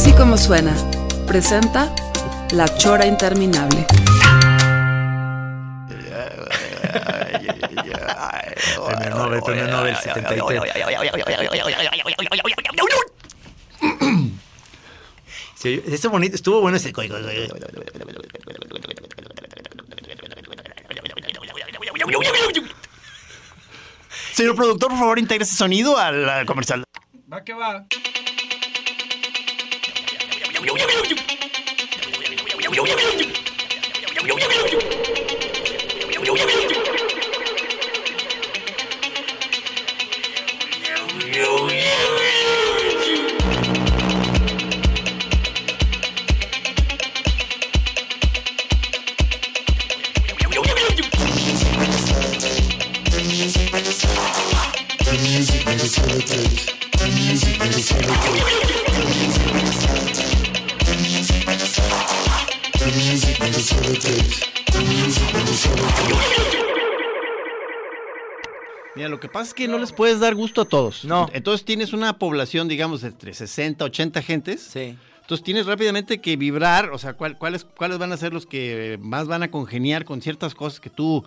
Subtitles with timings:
[0.00, 0.74] Así como suena,
[1.26, 1.94] presenta
[2.52, 3.86] La Chora Interminable.
[8.86, 10.62] Premio Nobel, premio Nobel 73.
[15.56, 16.94] Sí, ese bonito, estuvo bueno ese.
[24.32, 26.84] Señor productor, por favor, integre ese sonido al al comercial.
[27.30, 27.84] Va que va.
[30.62, 30.76] Mira,
[69.10, 71.04] lo que pasa es que no les puedes dar gusto a todos.
[71.04, 71.28] No.
[71.32, 74.62] Entonces tienes una población, digamos, de entre 60, 80 gentes.
[74.62, 74.96] Sí.
[75.20, 78.98] Entonces tienes rápidamente que vibrar, o sea, cuál- cuáles, cuáles van a ser los que
[79.02, 81.24] más van a congeniar con ciertas cosas que tú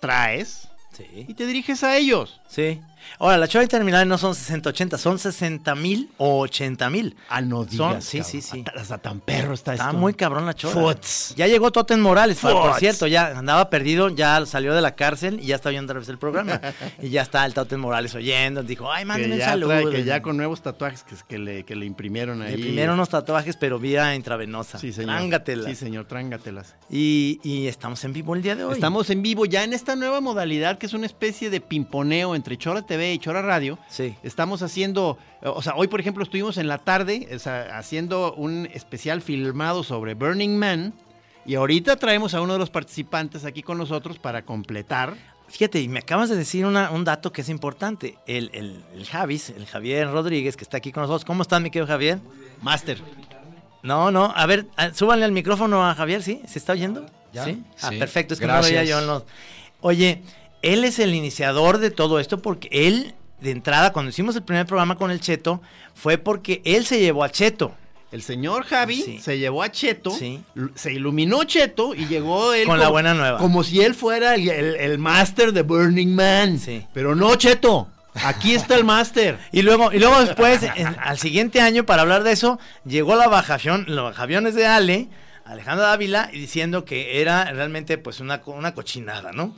[0.00, 0.68] traes
[1.16, 1.34] y Sí.
[1.34, 2.40] te diriges a ellos.
[2.48, 2.80] Sí.
[3.18, 7.16] Ahora, la chora interminable no son 60, 80, son 60 mil o 80 mil.
[7.28, 8.30] Ah, no Son- digas, sí, cabrón.
[8.32, 8.64] sí, sí.
[8.66, 9.98] Hasta, hasta tan perro está, Está esto.
[9.98, 10.74] muy cabrón la chora.
[10.74, 11.34] Futs.
[11.36, 12.78] Ya llegó Totten Morales, por- por Futs.
[12.80, 16.08] cierto, ya andaba perdido, ya salió de la cárcel y ya está oyendo otra vez
[16.08, 16.60] el programa.
[17.02, 19.70] y ya está el Totten Morales oyendo, dijo, ay, Que mándenme un saludo.
[19.72, 22.56] trae- que ya con nuevos tatuajes que, que le, que le imprimieron ahí.
[22.56, 24.78] Le primero unos tatuajes, pero vía intravenosa.
[24.78, 25.16] Sí, señor.
[25.16, 25.66] Trángatelas.
[25.66, 26.74] Sí, señor, trángatelas.
[26.90, 28.74] Y, y estamos en vivo el día de hoy.
[28.74, 32.56] Estamos en vivo ya en esta nueva modalidad que es una especie de pimponeo entre
[32.56, 33.78] Chora TV y Chora Radio.
[33.88, 34.14] Sí.
[34.22, 38.68] Estamos haciendo, o sea, hoy por ejemplo estuvimos en la tarde o sea, haciendo un
[38.74, 40.92] especial filmado sobre Burning Man
[41.46, 45.14] y ahorita traemos a uno de los participantes aquí con nosotros para completar.
[45.48, 48.16] Fíjate, y me acabas de decir una- un dato que es importante.
[48.26, 51.24] El, el, el Javis, el Javier Rodríguez, que está aquí con nosotros.
[51.24, 52.18] ¿Cómo estás, mi querido Javier?
[52.60, 52.98] Master.
[53.82, 56.40] No, no, a ver, a- súbanle al micrófono a Javier, ¿sí?
[56.46, 57.06] ¿Se está oyendo?
[57.32, 57.62] Ya, ¿Sí?
[57.80, 57.96] Ah, sí.
[57.98, 58.70] perfecto, es que Gracias.
[58.70, 59.24] no veía yo en los...
[59.80, 60.22] Oye,
[60.62, 64.66] él es el iniciador de todo esto porque él, de entrada, cuando hicimos el primer
[64.66, 65.60] programa con el Cheto,
[65.94, 67.74] fue porque él se llevó a Cheto.
[68.12, 69.18] El señor Javi Sí.
[69.20, 70.42] se llevó a Cheto, Sí.
[70.74, 73.38] se iluminó Cheto y llegó él Con la buena nueva.
[73.38, 76.58] Como si él fuera el, el, el máster de Burning Man.
[76.58, 76.84] Sí.
[76.92, 77.88] Pero no, Cheto.
[78.14, 79.38] Aquí está el máster.
[79.52, 83.28] Y luego, y luego después, en- al siguiente año, para hablar de eso, llegó la
[83.28, 85.08] bajación, los bajaviones de Ale,
[85.52, 89.54] Alejandro Dávila, y diciendo que era realmente pues una, una cochinada, ¿no?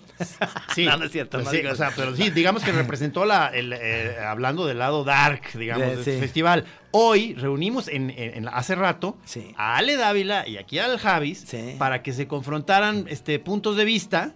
[0.75, 3.25] Sí, No, no es cierto, pues no sí, o sea, pero sí, digamos que representó
[3.25, 6.21] la, el, eh, hablando del lado dark, digamos, De- de este sí.
[6.21, 6.65] festival.
[6.93, 9.53] Hoy reunimos en, en- en- hace rato Sí.
[9.57, 11.75] a Ale Dávila y aquí al Javis Sí.
[11.79, 14.33] para que se confrontaran este, puntos de vista.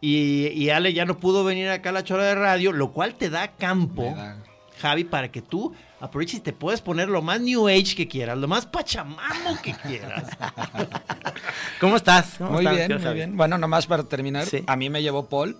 [0.00, 3.14] Y, y Ale ya no pudo venir acá a la chora de radio, lo cual
[3.16, 4.36] te da campo, Me da-
[4.78, 8.38] Javi, para que tú aproveches y te puedes poner lo más New Age que quieras,
[8.38, 10.24] lo más pachamamo que quieras.
[11.80, 12.34] ¿Cómo estás?
[12.38, 13.14] ¿Cómo Muy estás, bien, muy Javi?
[13.16, 13.36] bien.
[13.36, 14.62] Bueno, nomás para terminar, Sí.
[14.66, 15.56] a mí me llevó Paul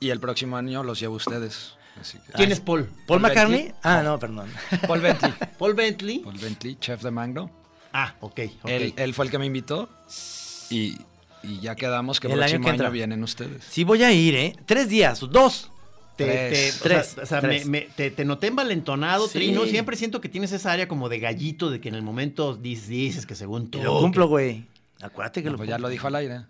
[0.00, 1.74] y el próximo año los llevo ustedes.
[2.00, 2.90] Así que- ¿Quién es Paul?
[3.06, 3.58] ¿Paul McCartney?
[3.62, 3.80] Bentley?
[3.82, 4.50] Ah, no, perdón.
[4.86, 5.32] Paul Bentley.
[5.58, 6.18] Paul Bentley.
[6.20, 7.50] Paul Bentley, chef de Magno.
[7.92, 8.68] Ah, ok, ok.
[8.70, 9.88] Él, él fue el que me invitó
[10.70, 10.98] y,
[11.44, 12.90] y ya quedamos que el El año próximo que año, entra.
[12.90, 13.62] vienen ustedes.
[13.70, 14.56] Sí voy a ir, ¿eh?
[14.66, 15.70] Tres días, dos.
[16.16, 16.52] Te, Tres.
[16.52, 17.66] te- o sea, Tres, o sea, tres.
[17.66, 19.32] me- me- te, te noté envalentonado, Sí.
[19.38, 19.64] Trino.
[19.66, 22.88] Siempre siento que tienes esa área como de gallito, de que en el momento dices,
[22.88, 23.82] dices que según tú.
[23.82, 24.64] Lo cumplo, güey.
[25.02, 26.42] Acuérdate que No, lo pues ya lo dijo al aire.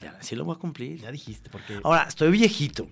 [0.00, 0.98] Ya, sí lo voy a cumplir.
[1.00, 2.88] Ya dijiste, porque Ahora, estoy viejito.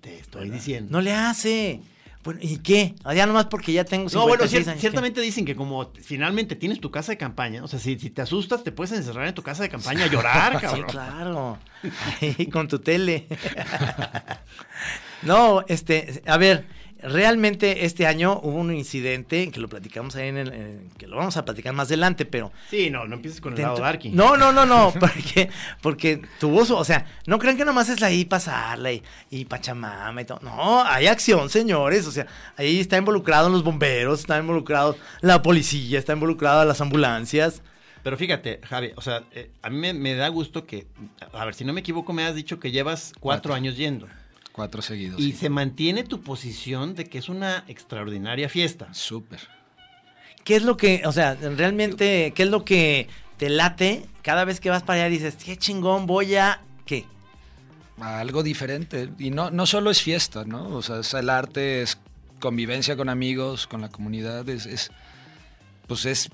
[0.00, 0.92] te estoy diciendo.
[0.92, 1.80] No le hace.
[2.22, 2.94] Bueno, ¿y qué?
[3.14, 6.56] Ya nomás porque ya tengo No, bueno, 56 cier- años, ciertamente dicen que como finalmente
[6.56, 9.34] tienes tu casa de campaña, o sea, si, si te asustas, te puedes encerrar en
[9.34, 10.66] tu casa de campaña a llorar, ¿qué?
[10.68, 10.86] Sí, cabrón.
[10.90, 11.58] claro.
[12.38, 13.26] Ahí con tu tele.
[15.24, 16.64] no, este, a ver,
[17.08, 21.16] realmente este año hubo un incidente que lo platicamos ahí en el, en- que lo
[21.16, 24.08] vamos a platicar más adelante, pero Sí, no, no empieces con el lado darky.
[24.10, 25.50] No, no, no, no, porque,
[25.82, 30.22] porque tuvo su, o sea, no crean que nomás es ahí pasarla y, y Pachamama
[30.22, 30.40] y todo.
[30.42, 32.06] No, hay acción, señores.
[32.06, 32.26] O sea,
[32.56, 37.62] ahí está involucrado los bomberos, está involucrado la policía, está involucrada las ambulancias.
[38.02, 40.86] Pero fíjate, Javi, o sea, eh, a mí me, me da gusto que,
[41.32, 43.54] a ver, si no me equivoco, me has dicho que llevas cuatro, Cuatro.
[43.54, 44.06] años yendo.
[44.54, 45.20] Cuatro seguidos.
[45.20, 45.38] Y sí.
[45.38, 48.94] se mantiene tu posición de que es una extraordinaria fiesta.
[48.94, 49.40] Súper.
[50.44, 54.60] ¿Qué es lo que, o sea, realmente, qué es lo que te late cada vez
[54.60, 57.04] que vas para allá y dices, qué chingón, voy a, ¿qué?
[58.00, 59.10] a algo diferente.
[59.18, 60.68] Y no, no solo es fiesta, ¿no?
[60.68, 61.98] O sea, es el arte, es
[62.38, 64.92] convivencia con amigos, con la comunidad, es, es
[65.88, 66.30] pues es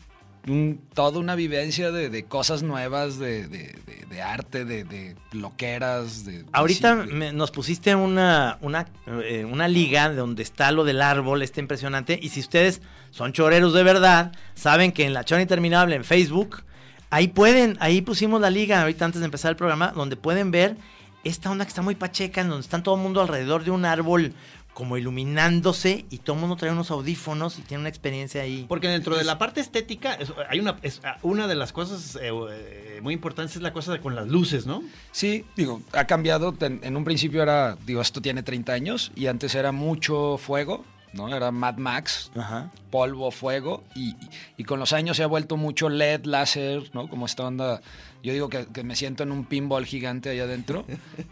[0.48, 6.44] un- toda una vivencia de, de cosas nuevas, de, de- arte, de, de loqueras, de...
[6.52, 8.86] Ahorita me- nos pusiste una, una,
[9.24, 12.18] eh, una liga donde está lo del árbol, está impresionante.
[12.20, 16.62] Y si ustedes son choreros de verdad, saben que en la Chora Interminable en Facebook,
[17.08, 20.76] ahí pueden, ahí pusimos la liga ahorita antes de empezar el programa, donde pueden ver
[21.24, 23.84] esta onda que está muy pacheca, en donde están todo el mundo alrededor de un
[23.86, 24.34] árbol
[24.80, 28.64] como iluminándose y todo el mundo trae unos audífonos y tiene una experiencia ahí.
[28.66, 32.30] Porque dentro de la parte estética, es- hay una, es- una de las cosas eh,
[32.50, 34.82] eh, muy importantes es la cosa de con las luces, ¿no?
[35.12, 36.54] Sí, digo, ha cambiado.
[36.60, 40.82] En, en un principio era, digo, esto tiene 30 años y antes era mucho fuego,
[41.12, 41.28] ¿no?
[41.34, 42.70] Era Mad Max, Ajá.
[42.90, 44.16] polvo, fuego, y, y-
[44.58, 47.06] y con los años se ha vuelto mucho LED, láser, ¿no?
[47.08, 47.82] Como esta onda,
[48.22, 50.84] yo digo que, que me siento en un pinball gigante ahí adentro,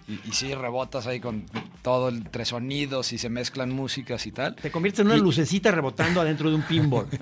[0.06, 1.44] y, y sí, rebotas ahí con
[1.82, 4.54] todo entre sonidos y se mezclan músicas y tal.
[4.56, 7.06] Te conviertes en una Y- lucecita rebotando adentro de un pinball.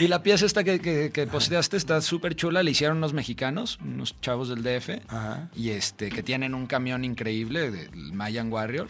[0.00, 3.80] Y la pieza esta que, que, que posteaste está súper chula, la hicieron unos mexicanos,
[3.84, 5.50] unos chavos del DF, Ajá.
[5.56, 8.86] y este, que tienen un camión increíble, del Mayan Warrior.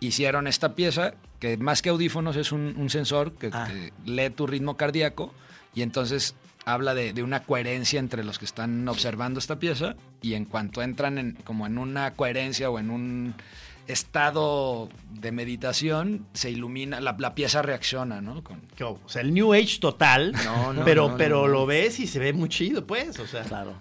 [0.00, 3.68] Hicieron esta pieza que más que audífonos es un, un sensor que, Ah.
[3.70, 5.32] que lee tu ritmo cardíaco
[5.72, 6.34] y entonces
[6.72, 10.82] habla de, de una coherencia entre los que están observando esta pieza y en cuanto
[10.82, 13.34] entran en, como en una coherencia o en un
[13.86, 18.42] estado de meditación, se ilumina, la, la pieza reacciona, ¿no?
[18.44, 21.48] Con, O sea, el New Age total, No, no, pero, no, no, pero no.
[21.48, 23.42] lo ves y se ve muy chido, pues, o sea.
[23.42, 23.74] Claro.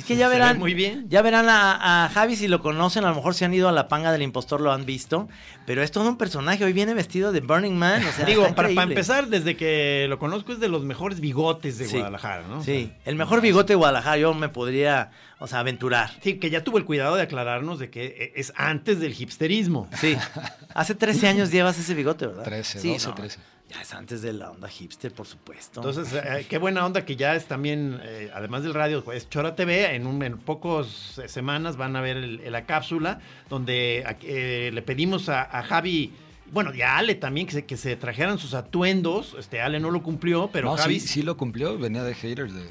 [0.00, 0.58] Es que ya Se ve verán.
[0.58, 1.06] muy bien.
[1.08, 3.04] Ya verán a, a Javi si lo conocen.
[3.04, 5.28] A lo mejor si han ido a la panga del impostor lo han visto.
[5.66, 6.64] Pero es todo un personaje.
[6.64, 8.02] Hoy viene vestido de Burning Man.
[8.04, 11.86] O sea, Digo, para, empezar, desde que lo conozco es de los mejores bigotes de
[11.86, 11.96] Sí.
[11.96, 12.62] Guadalajara, ¿no?
[12.64, 14.16] Sí, el mejor bigote de Guadalajara.
[14.16, 16.10] Yo me podría, o sea, aventurar.
[16.22, 19.88] Sí, que ya tuvo el cuidado de aclararnos de que eh, es antes del hipsterismo.
[20.00, 20.16] Sí.
[20.74, 22.44] Hace 13 años llevas ese bigote, ¿verdad?
[22.44, 23.38] 13, sí, 12, no, 13.
[23.72, 25.80] Ya es antes de la onda hipster, por supuesto.
[25.80, 29.54] Entonces, eh, qué buena onda que ya es también, eh, además del radio, pues Chora
[29.54, 34.70] TV, en, un, en pocos eh, semanas van a ver el- la cápsula donde eh,
[34.74, 36.12] le pedimos a, a Javi,
[36.50, 39.36] bueno, y a Ale también, que se, que se trajeran sus atuendos.
[39.38, 40.98] Este, Ale no lo cumplió, pero no, Javi...
[40.98, 42.64] sí, sí lo cumplió, venía de haters de...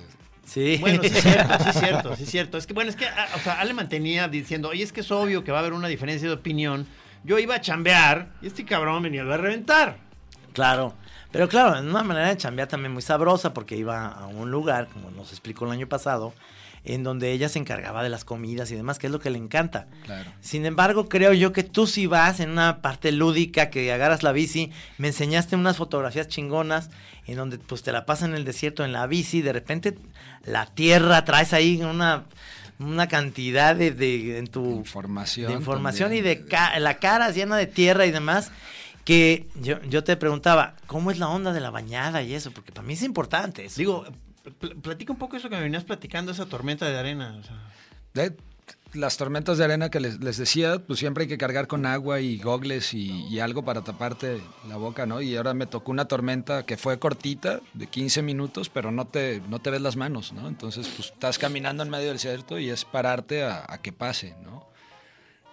[0.43, 0.77] sí.
[0.81, 2.57] Bueno, sí es cierto, sí es cierto, sí es cierto.
[2.57, 5.45] Es que, bueno, es que, o sea, Ale mantenía diciendo, oye, es que es obvio
[5.45, 6.85] que va a haber una diferencia de opinión.
[7.23, 10.08] Yo iba a chambear y este cabrón venía a reventar.
[10.53, 10.93] Claro.
[11.31, 14.87] Pero claro, en una manera de chambear también muy sabrosa, porque iba a un lugar,
[14.87, 16.33] como nos explicó el año pasado,
[16.85, 19.37] en donde ella se encargaba de las comidas y demás, que es lo que le
[19.37, 19.85] encanta.
[20.05, 20.31] Claro.
[20.41, 24.31] Sin embargo, creo yo que tú sí vas en una parte lúdica, que agarras la
[24.31, 26.89] bici, me enseñaste unas fotografías chingonas,
[27.27, 29.99] en donde pues te la pasas en el desierto en la bici, de repente
[30.45, 32.23] la tierra traes ahí una,
[32.79, 37.55] una cantidad de, de- en tu Información de información y de ca- la cara llena
[37.57, 38.51] de tierra y demás.
[39.05, 42.51] Que yo, yo te preguntaba, ¿cómo es la onda de la bañada y eso?
[42.51, 43.77] Porque para mí es importante eso.
[43.77, 44.05] Digo,
[44.59, 47.35] pl- platica un poco eso que me venías platicando, esa tormenta de arena.
[47.39, 47.55] o sea.
[48.13, 48.35] De-
[48.93, 52.21] las tormentas de arena que les, les decía, pues siempre hay que cargar con agua
[52.21, 55.21] y gogles y, y algo para taparte la boca, ¿no?
[55.21, 59.41] Y ahora me tocó una tormenta que fue cortita, de 15 minutos, pero no te,
[59.47, 60.47] no te ves las manos, ¿no?
[60.47, 64.35] Entonces, pues estás caminando en medio del desierto y es pararte a, a que pase,
[64.43, 64.67] ¿no?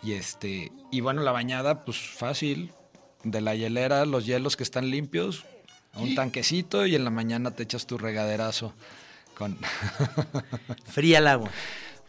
[0.02, 2.72] Y este, y bueno, la bañada, pues fácil,
[3.30, 5.44] de la hielera, los hielos que están limpios,
[5.94, 8.72] a un tanquecito y en la mañana te echas tu regaderazo
[9.36, 9.56] con...
[10.86, 11.50] Fría el agua.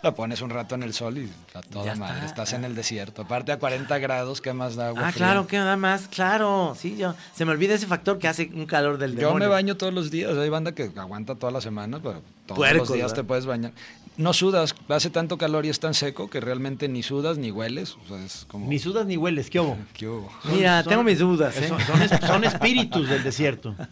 [0.04, 2.18] La pones un rato en el sol y a toda Ya madre.
[2.18, 2.26] está.
[2.28, 3.24] Estás en el desierto.
[3.24, 5.26] Aparte a 40 grados, ¿qué más da agua Ah, fría?
[5.26, 6.76] claro, que nada más, claro.
[6.80, 7.16] Sí, yo.
[7.34, 9.40] Se me olvida ese factor que hace un calor del Yo demonio.
[9.40, 10.38] me baño todos los días.
[10.38, 13.24] Hay banda que aguanta toda la semana, pero todos Puercos, los días ¿verdad?
[13.24, 13.72] te puedes bañar.
[14.18, 14.74] No sudas.
[14.90, 17.98] Hace tanto calor y es tan seco que realmente ni sudas ni hueles.
[18.04, 18.68] O sea, es como...
[18.68, 19.78] Ni sudas ni hueles, ¿qué hubo?
[19.94, 20.32] ¿Qué hubo?
[20.46, 21.68] Mira, Son- tengo mis dudas, ¿eh?
[21.68, 23.76] Son, son es- son espíritus del desierto.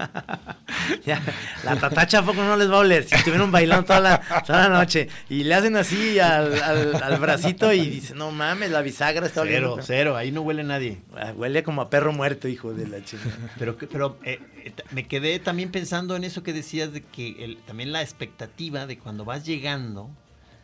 [1.06, 1.22] Ya,
[1.64, 4.68] la tatacha a poco no les va a oler si estuvieron bailando toda la, toda
[4.70, 8.82] la noche y le hacen así al, al, al bracito y dice, no mames, la
[8.82, 9.84] bisagra está Cero, oliendo.
[9.86, 11.00] cero, ahí no huele nadie.
[11.16, 13.24] Ah, Huele como a perro muerto, hijo de la chica.
[13.58, 17.58] Pero, pero eh, eh, me quedé también pensando en eso que decías de que el-
[17.66, 20.10] también la expectativa de cuando vas llegando,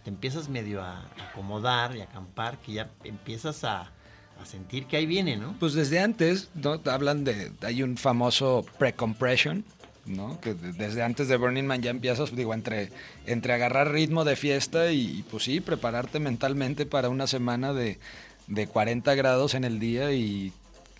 [0.03, 3.81] te empiezas medio a acomodar y a acampar, que ya empiezas a,
[4.41, 5.55] a sentir que ahí viene, ¿no?
[5.59, 6.79] Pues desde antes, ¿no?
[6.85, 9.63] Hablan de, hay un famoso pre-compression,
[10.05, 10.39] ¿no?
[10.41, 12.89] Que de- desde antes de Burning Man ya empiezas, digo, entre,
[13.27, 17.99] entre agarrar ritmo de fiesta y, pues sí, prepararte mentalmente para una semana de,
[18.47, 20.51] de 40 grados en el día y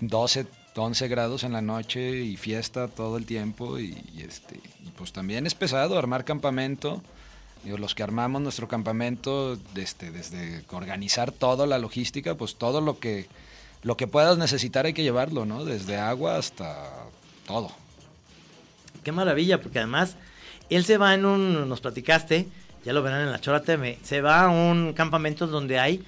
[0.01, 0.45] 12,
[0.75, 4.59] 11 grados en la noche y fiesta todo el tiempo y, este,
[4.97, 7.01] pues también es pesado armar campamento.
[7.65, 13.27] Los que armamos nuestro campamento, este, desde organizar toda la logística, pues todo lo que,
[13.83, 15.63] lo que puedas necesitar hay que llevarlo, ¿no?
[15.63, 16.89] Desde agua hasta
[17.45, 17.69] todo.
[19.03, 20.15] Qué maravilla, porque además
[20.71, 22.47] él se va en un, nos platicaste,
[22.83, 26.03] ya lo verán en la Chora TV, se va a un campamento donde hay,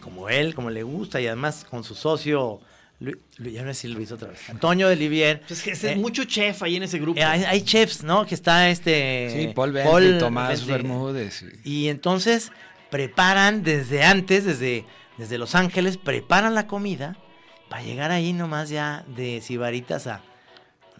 [0.00, 2.60] como él, como le gusta, y además con su socio,
[3.02, 5.42] Lu- Lu- ya no lo hizo otra vez, Antonio de Livier.
[5.48, 7.18] Pues que es Eh, mucho chef ahí en ese grupo.
[7.20, 8.24] eh, hay, hay chefs, ¿no?
[8.26, 9.30] Que está este...
[9.32, 10.68] Sí, Paul Bentley, Tomás Bentley.
[10.76, 11.44] Bermúdez.
[11.64, 12.52] y- Y entonces
[12.90, 14.84] preparan desde antes, desde,
[15.18, 17.16] desde Los Ángeles, preparan la comida
[17.68, 20.22] para llegar ahí nomás ya de Sibaritas a...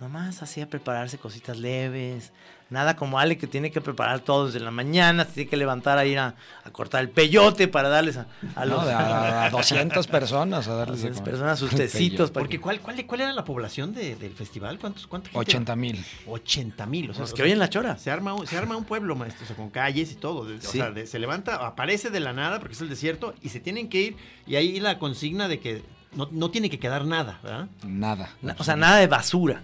[0.01, 2.33] Nomás así a prepararse cositas leves.
[2.73, 5.99] Nada como Ale que tiene que preparar todo desde la mañana, se tiene que levantar
[5.99, 8.27] a ir a, a cortar el peyote para darles a,
[8.57, 8.77] a ¿no?
[8.77, 11.31] los De a, a 200 personas a darles de 200 comer.
[11.33, 12.31] personas sus tecitos.
[12.31, 14.79] Porque que- ¿cuál, cuál, ¿cuál era la población de- del festival?
[14.79, 16.05] ¿Cuántos, cuánta gente 80 mil.
[16.27, 17.11] 80 mil.
[17.11, 17.99] O sea, Los que oyen la chora.
[17.99, 20.47] Se arma, un, se arma un pueblo, maestro, o sea, con calles y todo.
[20.47, 20.79] de- O Sí.
[20.79, 23.89] sea, de- se levanta, aparece de la nada porque es el desierto y se tienen
[23.91, 24.17] que ir.
[24.47, 25.83] Y ahí la consigna de que
[26.15, 27.69] no, no tiene que quedar nada, ¿verdad?
[27.87, 28.31] Nada.
[28.41, 29.63] Na- O sea, nada de basura.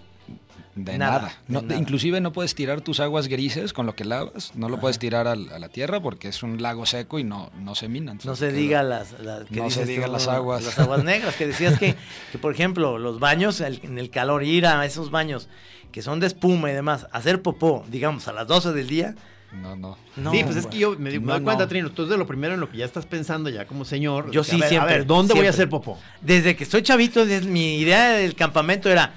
[0.85, 1.27] De nada, nada.
[1.47, 1.79] de No, nada.
[1.79, 4.51] Inclusive no puedes tirar tus aguas grises con lo que lavas.
[4.55, 7.75] No lo puedes tirar a la tierra porque es un lago seco y no, no
[7.75, 8.13] se mina.
[8.13, 10.63] No entonces se queda- diga las, las- que No se diga tú, las aguas.
[10.63, 11.95] las aguas negras que decías que,
[12.31, 15.49] que por ejemplo los baños el- en el calor ir a esos baños
[15.91, 19.15] que son de espuma y demás hacer popó digamos a las 12 del día
[19.51, 19.97] No, no.
[20.15, 21.67] no sí, pues es que yo me, di- me No, doy cuenta, no.
[21.69, 24.29] Trino, tú es de lo primero en lo que ya estás pensando ya como señor.
[24.29, 25.97] Yo que, sí, a ver, siempre, A ver, ¿dónde voy a hacer popó?
[26.21, 29.13] desde que estoy chavito des- mi idea del campamento era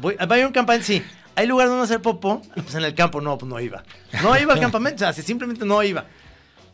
[0.00, 1.02] voy, va a un campamento sí
[1.36, 3.82] hay lugar donde hacer popó pues en el campo no pues no iba
[4.22, 6.04] no iba al campamento o sea si simplemente no iba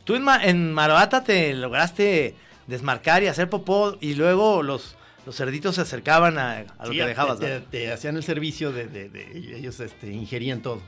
[0.04, 2.34] tú en, en Marabata te lograste
[2.66, 4.96] desmarcar y hacer popó y luego los
[5.26, 8.22] los cerditos se acercaban a, a lo Sí, que dejabas te, te- te hacían el
[8.22, 10.82] servicio de, de- de- y ellos este, ingerían todo.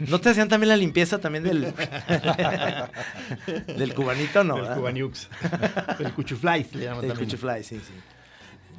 [0.00, 1.72] ¿No te hacían también la limpieza también del,
[3.76, 4.44] del cubanito?
[4.44, 4.74] No, Del.
[4.74, 5.28] Cubaniux.
[5.98, 7.28] El cuchuflais le llaman también.
[7.30, 7.92] cuchufly, sí, sí.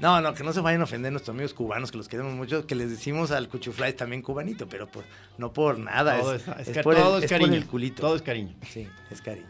[0.01, 2.65] No, no, que no se vayan a ofender nuestros amigos cubanos, que los queremos mucho,
[2.65, 5.03] que les decimos al cuchufly también cubanito, pero por,
[5.37, 7.57] no por nada, Todo es, es, es es que por todo el, es por cariño.
[7.57, 8.01] el culito.
[8.01, 8.55] Todo es cariño.
[8.67, 9.45] Sí, es cariño.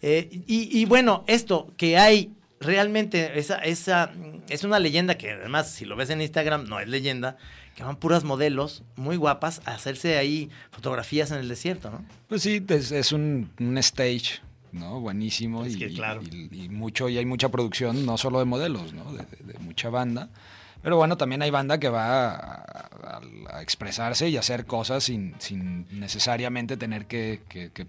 [0.00, 4.12] Eh, y, y bueno, esto que hay realmente, esa, esa,
[4.48, 7.36] es una leyenda que además, si lo ves en Instagram, no es leyenda,
[7.74, 12.04] que van puras modelos muy guapas a hacerse ahí fotografías en el desierto, ¿no?
[12.28, 14.40] Pues sí, es, es un, un stage,
[14.72, 15.00] ¿no?
[15.00, 15.64] Buenísimo.
[15.64, 16.20] Es y, que, claro.
[16.22, 19.12] y- y mucho, y hay mucha producción, no solo de modelos, ¿no?
[19.12, 20.28] De, de- de mucha banda.
[20.82, 23.20] Pero bueno, también hay banda que va a, a-
[23.58, 27.86] a expresarse y hacer cosas sin, sin necesariamente tener que, que- que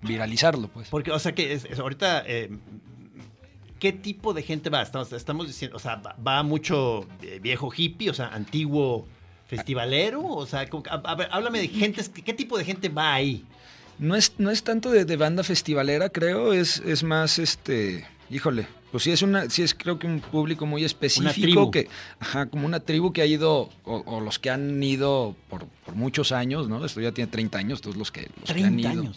[0.00, 0.88] viralizarlo, pues.
[0.88, 2.50] Porque, o sea, que es, es ahorita, eh,
[3.78, 4.82] ¿qué tipo de gente va?
[4.82, 5.96] Estamos, estamos diciendo, o sea,
[6.26, 9.06] va, mucho eh, viejo hippie, o sea, antiguo
[9.46, 13.12] festivalero, o sea, como a, a ver, háblame de gente, ¿qué tipo de gente va
[13.14, 13.44] ahí?
[13.98, 18.06] No es, no es tanto de, de banda festivalera, creo, es, es más este.
[18.30, 22.46] Híjole, pues sí es una, sí es creo que un público muy específico que, ajá,
[22.46, 26.32] como una tribu que ha ido, o, o los que han ido por, por muchos
[26.32, 26.84] años, ¿no?
[26.84, 29.12] Esto ya tiene 30 años, todos los que, los que han ido.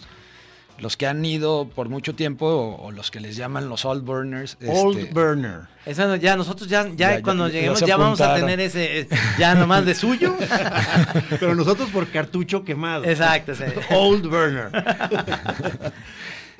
[0.78, 4.04] Los que han ido por mucho tiempo, o, o los que les llaman los old
[4.04, 4.58] burners.
[4.68, 5.62] Old este, burner.
[5.86, 9.08] Esa no- ya, nosotros ya, ya, cuando ya lleguemos ya vamos a tener ese, eh,
[9.40, 10.36] ya nomás de suyo.
[11.30, 13.06] Pero nosotros por cartucho quemado.
[13.06, 13.64] Exacto, sí.
[13.92, 14.72] Old burner.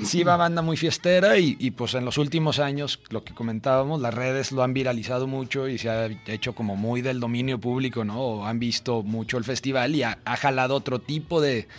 [0.04, 4.02] Sí, va banda muy fiestera y, y, pues en los últimos años, lo que comentábamos,
[4.02, 8.04] las redes lo han viralizado mucho y se ha hecho como muy del dominio público,
[8.04, 8.20] ¿no?
[8.20, 11.70] O han visto mucho el festival y ha, ha jalado otro tipo de,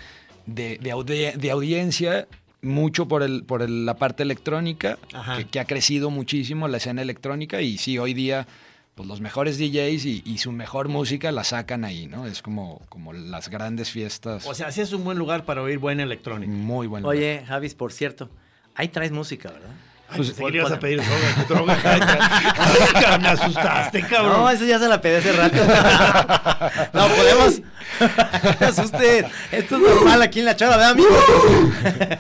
[0.46, 2.26] de, de audi- de audiencia,
[2.62, 4.98] mucho por, el, por el- la parte electrónica,
[5.36, 8.46] que, que ha crecido muchísimo la escena electrónica y sí, hoy día
[8.94, 12.26] pues los mejores DJs y, y su mejor música la sacan ahí, ¿no?
[12.26, 14.46] Es como, como las grandes fiestas.
[14.46, 16.50] O sea, sí es un buen lugar para oír buena electrónica.
[16.50, 17.14] muy buen lugar.
[17.14, 18.30] Oye, Javis, por cierto,
[18.74, 19.68] ahí traes música, ¿verdad?
[20.16, 23.18] Pues, pues, le ibas a pon- pedir droga, droga.
[23.20, 24.32] me asustaste, cabrón.
[24.38, 25.56] No, eso ya se la pedí hace rato.
[26.94, 27.60] no, podemos,
[28.00, 29.26] No se asusten.
[29.52, 31.08] Esto es normal aquí en La Chora, ¿verdad, amigo?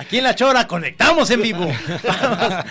[0.00, 1.60] Aquí en La Chora conectamos en vivo.
[2.04, 2.64] Vamos,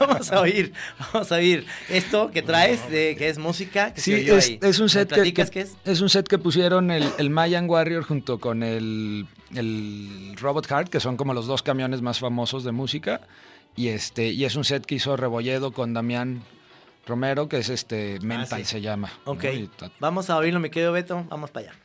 [0.00, 0.72] vamos a oír,
[1.12, 3.92] vamos a oír esto que traes, de, que es música.
[3.92, 4.58] Que Sí, es, ahí.
[4.62, 5.76] es un ¿Me set que, platicas que- qué es?
[5.84, 10.88] es un set que pusieron el, el Mayan Warrior junto con el, el Robot Heart,
[10.88, 13.20] que son como los dos camiones más famosos de música.
[13.76, 16.42] Y este, y es un set que hizo Rebolledo con Damián
[17.06, 18.64] Romero, que es este Mental sí.
[18.64, 19.10] se llama.
[19.24, 19.44] Ok,
[19.98, 21.24] vamos a oírlo, mi querido Beto.
[21.28, 21.81] Vamos para allá.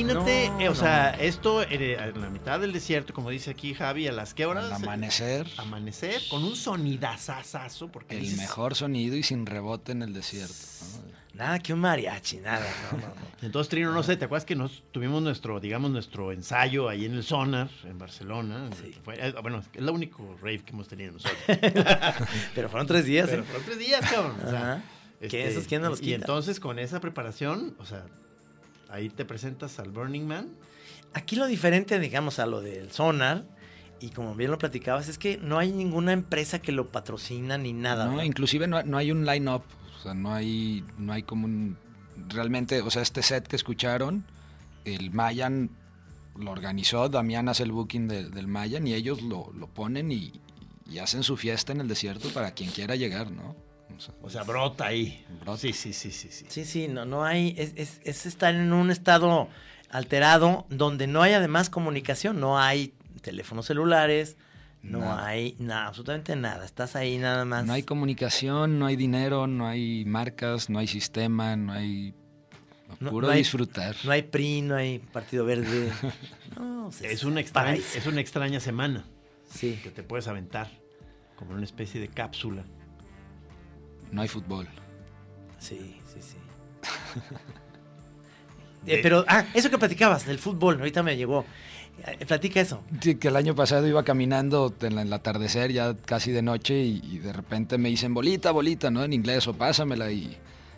[0.00, 0.74] Imagínate, No, eh, o no.
[0.80, 4.46] sea, esto eh, en la mitad del desierto, como dice aquí Javi, a las qué
[4.46, 4.66] horas?
[4.66, 10.02] Al amanecer, Amanecer, con un sonidazazazo, porque el dices- mejor sonido y sin rebote en
[10.02, 10.54] el desierto.
[10.54, 11.14] ¿no?
[11.34, 12.64] Nada que un mariachi, nada.
[12.92, 13.14] No, no, no.
[13.42, 17.14] Entonces, Trino, no sé, ¿te acuerdas que nos tuvimos nuestro, digamos, nuestro ensayo ahí en
[17.14, 18.70] el Sonar, en Barcelona?
[18.80, 18.94] Sí.
[19.04, 21.38] Fue- eh, bueno, es el único rave que hemos tenido nosotros.
[22.54, 23.44] Pero fueron tres días, Pero ¿eh?
[23.46, 24.36] fueron tres días, cabrón.
[24.46, 24.84] o sea,
[25.20, 26.16] esos, ¿quién nos los y quita?
[26.16, 28.04] entonces, con esa preparación, o sea,
[28.94, 30.48] ahí te presentas al Burning Man.
[31.12, 33.44] Aquí lo diferente, digamos, a lo del sonar,
[34.00, 37.72] y como bien lo platicabas, es que no hay ninguna empresa que lo patrocina ni
[37.72, 38.04] nada.
[38.06, 38.24] No, ¿verdad?
[38.24, 39.62] inclusive no, no hay un line-up,
[39.98, 41.76] o sea, no hay, no hay como un...
[42.28, 44.24] Realmente, o sea, este set que escucharon,
[44.84, 45.70] el Mayan
[46.36, 50.32] lo organizó, Damián hace el booking de- del Mayan y ellos lo, lo ponen y,
[50.90, 53.56] y hacen su fiesta en el desierto para quien quiera llegar, ¿no?
[54.22, 55.24] O sea, brota ahí.
[55.42, 55.58] Brota.
[55.58, 56.46] Sí, sí, sí, sí, sí.
[56.48, 59.48] Sí, sí, no, no hay, es, es- es estar en un estado
[59.90, 64.36] alterado donde no hay además comunicación, no hay teléfonos celulares,
[64.82, 65.26] no Nada.
[65.26, 67.64] hay nada, absolutamente nada, estás ahí nada más.
[67.64, 72.14] no hay comunicación, no hay dinero, no hay marcas, no hay sistema, no hay...
[73.00, 73.96] No- Puro no hay- disfrutar.
[74.04, 75.90] No hay PRI, no hay Partido Verde.
[76.56, 79.04] No, Es una, extraña, es una extraña semana
[79.50, 79.80] Sí.
[79.82, 80.68] que te puedes aventar
[81.34, 82.62] como una especie de cápsula.
[84.14, 84.68] No hay fútbol.
[85.58, 86.36] Sí, sí, sí.
[88.86, 91.46] Eh, pero, ah, eso que platicabas del fútbol, ahorita me llegó.
[92.06, 92.82] Eh, platica eso.
[93.00, 97.00] Sí, que el año pasado iba caminando en el atardecer, ya casi de noche, y,
[97.02, 99.02] y de repente me dicen bolita, bolita, ¿no?
[99.02, 100.36] En inglés, o pásamela, y,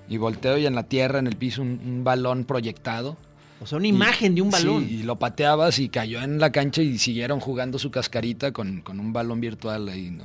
[0.09, 3.17] y volteo y en la tierra, en el piso, un, un balón proyectado.
[3.61, 4.87] O sea, una Y- imagen de un balón.
[4.87, 8.83] Sí, y lo pateabas y cayó en la cancha y siguieron jugando su cascarita con,
[8.83, 10.23] con un balón virtual ahí, ¿no?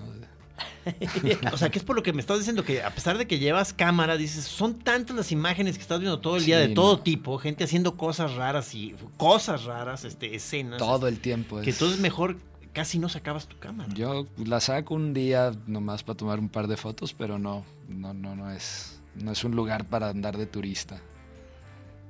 [1.53, 3.39] O sea, que es por lo que me estás diciendo que a pesar de que
[3.39, 6.73] llevas cámara, dices, son tantas las imágenes que estás viendo todo el día Sí, de
[6.75, 7.03] todo no.
[7.03, 10.77] tipo, gente haciendo cosas raras y cosas raras, este, escenas.
[10.79, 11.61] Todo el tiempo.
[11.61, 12.37] Que es- entonces mejor
[12.73, 13.93] casi no sacabas tu cámara.
[13.93, 18.13] Yo la saco un día nomás para tomar un par de fotos, pero no, no,
[18.13, 21.01] no, no es, no es un lugar para andar de turista,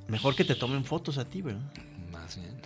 [0.08, 1.62] Mejor que te tomen fotos a ti, ¿verdad?
[2.12, 2.62] más bien.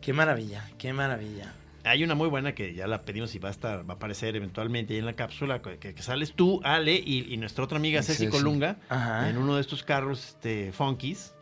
[0.00, 1.54] Qué maravilla, qué maravilla.
[1.84, 4.34] Hay una muy buena que ya la pedimos y va a estar, va a aparecer
[4.36, 8.02] eventualmente ahí en la cápsula, que, que sales tú, Ale, y, y nuestra otra amiga
[8.02, 8.30] Sí, Ceci sí.
[8.30, 9.28] Colunga, Ajá.
[9.28, 11.32] en uno de estos carros este, funkies.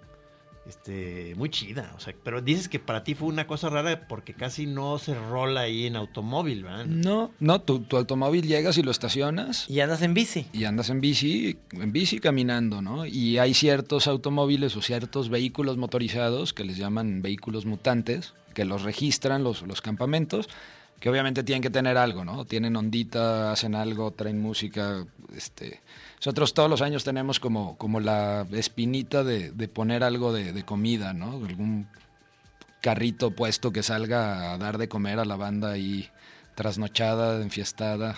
[0.64, 4.32] Este, muy chida, o sea, pero dices que para ti fue una cosa rara porque
[4.32, 6.86] casi no se rola ahí en automóvil, ¿verdad?
[6.86, 10.46] No, no, tu, tu automóvil llegas y lo estacionas Y andas en bici.
[10.52, 13.04] y andas en bici, en bici caminando, ¿no?
[13.06, 18.82] Y hay ciertos automóviles o ciertos vehículos motorizados que les llaman vehículos mutantes, que los
[18.82, 20.48] registran los, los campamentos,
[21.00, 22.44] que obviamente tienen que tener algo, ¿no?
[22.44, 25.04] Tienen ondita, hacen algo, traen música,
[25.36, 25.80] este...
[26.18, 30.64] Nosotros todos los años tenemos como, como la espinita de, de poner algo de, de
[30.64, 31.44] comida, ¿no?
[31.44, 31.88] Algún
[32.80, 36.08] carrito puesto que salga a dar de comer a la banda ahí
[36.54, 38.16] trasnochada, enfiestada.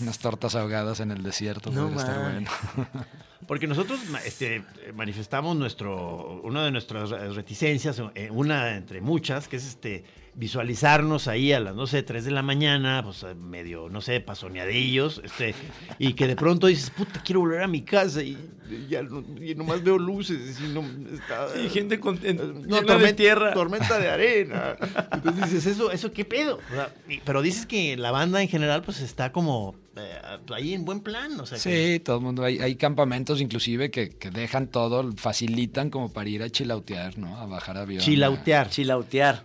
[0.00, 2.50] Unas tortas ahogadas en el desierto, No estar bueno.
[3.50, 4.62] Porque nosotros este,
[4.94, 10.04] manifestamos nuestro, una de nuestras re- reticencias, eh, una entre muchas, que es este
[10.40, 14.20] visualizarnos ahí a las, no sé, 3 de la mañana, pues eh, medio, no sé,
[14.20, 15.54] pasoneadillos, este,
[15.98, 18.38] y que de pronto dices, puta, quiero volver a mi casa y,
[18.70, 20.82] y ya no- y nomás veo luces y no
[21.14, 21.48] está...
[21.62, 23.54] Y gente con- en- no, llena de tormenta, tierra.
[23.54, 24.76] tormenta de arena.
[25.12, 26.58] Entonces dices, ¿eso, eso qué pedo?
[26.70, 30.18] O sea, y- pero dices que la banda en general pues está como eh,
[30.54, 32.44] ahí en buen plan, o sea, que- Sí, todo el mundo.
[32.44, 37.36] Hay, hay campamentos inclusive que, que dejan todo, facilitan como para ir a chilautear, ¿no?
[37.36, 38.00] A bajar avión.
[38.02, 38.70] chilautear.
[38.70, 39.44] Chilautear.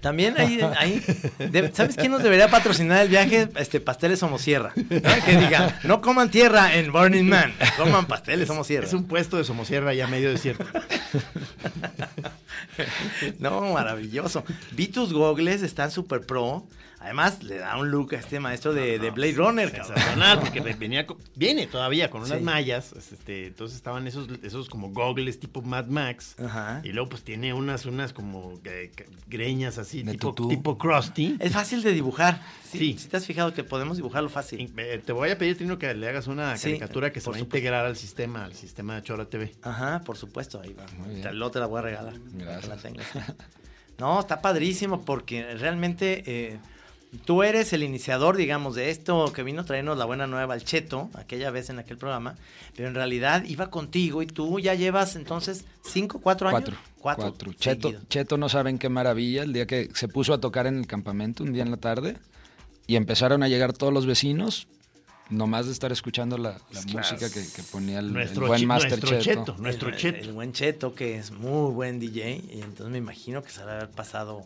[0.00, 1.02] También hay, hay-
[1.38, 3.48] de- ¿sabes quién nos debería patrocinar el viaje?
[3.56, 4.72] Este, pasteles Somosierra.
[4.74, 8.86] Que diga, no coman tierra en Burning Man, coman pasteles Somosierra.
[8.86, 10.64] Es un puesto de Somosierra ya medio desierto.
[13.38, 14.44] No, maravilloso.
[14.72, 16.66] Vi tus gogles, están súper pro.
[17.00, 19.70] Además, le da un look a este maestro de, de Blade Runner.
[19.70, 22.44] Sensacional, porque venía viene todavía con unas Sí.
[22.44, 22.92] mallas.
[22.92, 26.34] Este, entonces estaban esos, esos como goggles tipo Mad Max.
[26.44, 26.80] Ajá.
[26.82, 28.90] Y luego pues tiene unas, unas como eh,
[29.28, 30.48] greñas así, De tipo, tutú.
[30.48, 31.36] tipo Krusty.
[31.38, 32.42] Es fácil de dibujar.
[32.70, 32.98] Sí, Sí.
[32.98, 34.72] Si te has fijado que podemos dibujarlo fácil.
[34.76, 37.36] eh, te voy a pedir, Trino, que le hagas una Sí, caricatura que se va
[37.36, 39.54] a integrar al sistema, al sistema de Chora TV.
[39.62, 40.84] Ajá, por supuesto, ahí va.
[40.98, 41.22] Muy bien.
[41.22, 42.14] Te, luego te la voy a regalar.
[42.14, 42.68] que Gracias.
[42.68, 43.06] la tengas.
[43.98, 46.58] No, está padrísimo porque realmente eh,
[47.24, 50.62] tú eres el iniciador, digamos, de esto que vino a traernos la buena nueva al
[50.62, 52.36] Cheto, aquella vez en aquel programa,
[52.76, 56.62] pero en realidad iba contigo y tú ya llevas entonces cinco, cuatro años.
[57.00, 57.24] Cuatro.
[57.24, 57.52] Cuatro.
[57.54, 58.08] Cheto, seguidos.
[58.08, 59.42] Cheto no saben qué maravilla.
[59.42, 62.18] El día que se puso a tocar en el campamento, un día en la tarde,
[62.88, 64.66] y empezaron a llegar todos los vecinos,
[65.30, 69.20] nomás de estar escuchando la, la música que, que ponía el, buen chi- Master nuestro
[69.20, 69.22] Cheto.
[69.44, 70.18] cheto, nuestro el, cheto.
[70.24, 73.66] el buen Cheto, que es muy buen DJ, y entonces me imagino que se ha
[73.66, 74.44] de haber pasado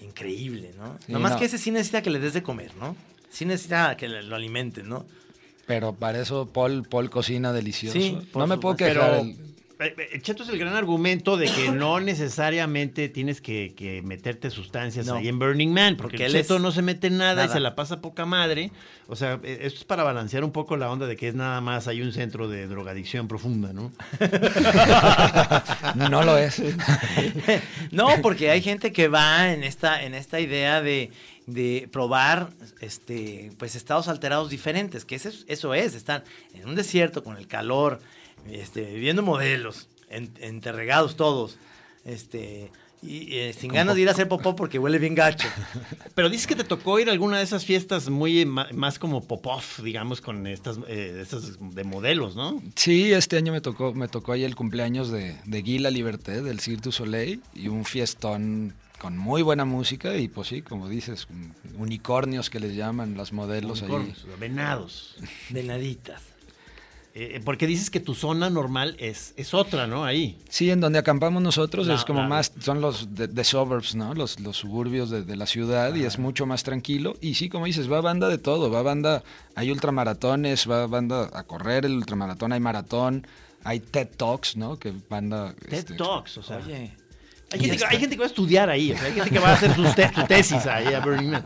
[0.00, 0.96] increíble, ¿no?
[1.06, 1.38] Sí, Nomás no.
[1.38, 2.96] que ese sí necesita que le des de comer, ¿no?
[3.30, 5.06] Sí necesita que le- lo alimenten, ¿no?
[5.66, 7.98] Pero para eso Paul, Paul cocina delicioso.
[7.98, 9.20] Sí, no me puedo quejar.
[9.22, 9.47] Pero
[10.22, 15.14] cheto es el gran argumento de que no necesariamente tienes que, que meterte sustancias No.
[15.16, 17.48] ahí en Burning Man, porque, Porque el cheto es- no se mete en nada, y
[17.48, 18.70] se la pasa poca madre.
[19.06, 21.60] O sea, eh, esto es para balancear un poco la onda de que es nada
[21.60, 23.92] más hay un centro de drogadicción profunda, ¿no?
[26.10, 26.60] no lo es.
[27.90, 31.10] No, porque hay gente que va en esta, en esta idea de,
[31.46, 36.22] de probar este, pues estados alterados diferentes, que eso, eso es, están
[36.54, 38.00] en un desierto con el calor,
[38.50, 41.58] este, viviendo modelos, en- enterregados todos,
[42.04, 42.70] este,
[43.00, 45.46] y eh, sin ganas de ir a hacer popó porque huele bien gacho.
[46.16, 49.80] Pero dices que te tocó ir a alguna de esas fiestas muy más como pop-off,
[49.82, 52.60] digamos, con estas, eh, estas de modelos, ¿no?
[52.74, 56.42] Sí, este año me tocó, me tocó ahí el cumpleaños de, de Guy La Liberté,
[56.42, 60.88] del Cirque du Soleil, y un fiestón con muy buena música y pues sí, como
[60.88, 61.28] dices,
[61.76, 64.12] unicornios que les llaman las modelos ahí.
[64.40, 65.14] Venados.
[65.50, 66.22] Venaditas.
[67.14, 70.04] Eh, porque dices que tu zona normal es, es otra, ¿no?
[70.04, 70.38] Ahí.
[70.48, 74.14] Sí, en donde acampamos nosotros es como más, son los de, de suburbs, ¿no?
[74.14, 77.16] Los, los suburbios de, de la ciudad y es mucho más tranquilo.
[77.20, 79.24] Y sí, como dices, va banda de todo, va banda,
[79.56, 83.26] hay ultramaratones, va banda a correr el ultramaratón, hay maratón,
[83.64, 84.78] hay TED Talks, ¿no?
[84.78, 85.54] Que banda...
[85.54, 86.58] TED este, Talks, o sea.
[86.58, 86.92] Oye,
[87.50, 89.38] Hay gente, que, hay gente que va a estudiar ahí, o sea, hay gente que
[89.38, 91.44] va a hacer sus te- su tesis ahí a Burning Man.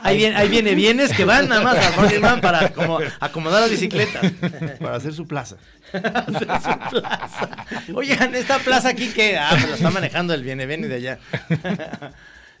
[0.00, 3.60] ahí viene, ahí viene bienes que van nada más a Burning Man para como acomodar
[3.60, 4.32] las bicicletas.
[4.80, 5.56] Para hacer su plaza.
[5.92, 7.48] plaza.
[7.94, 11.18] Oigan, esta plaza aquí que ah, la está manejando el viene viene de allá.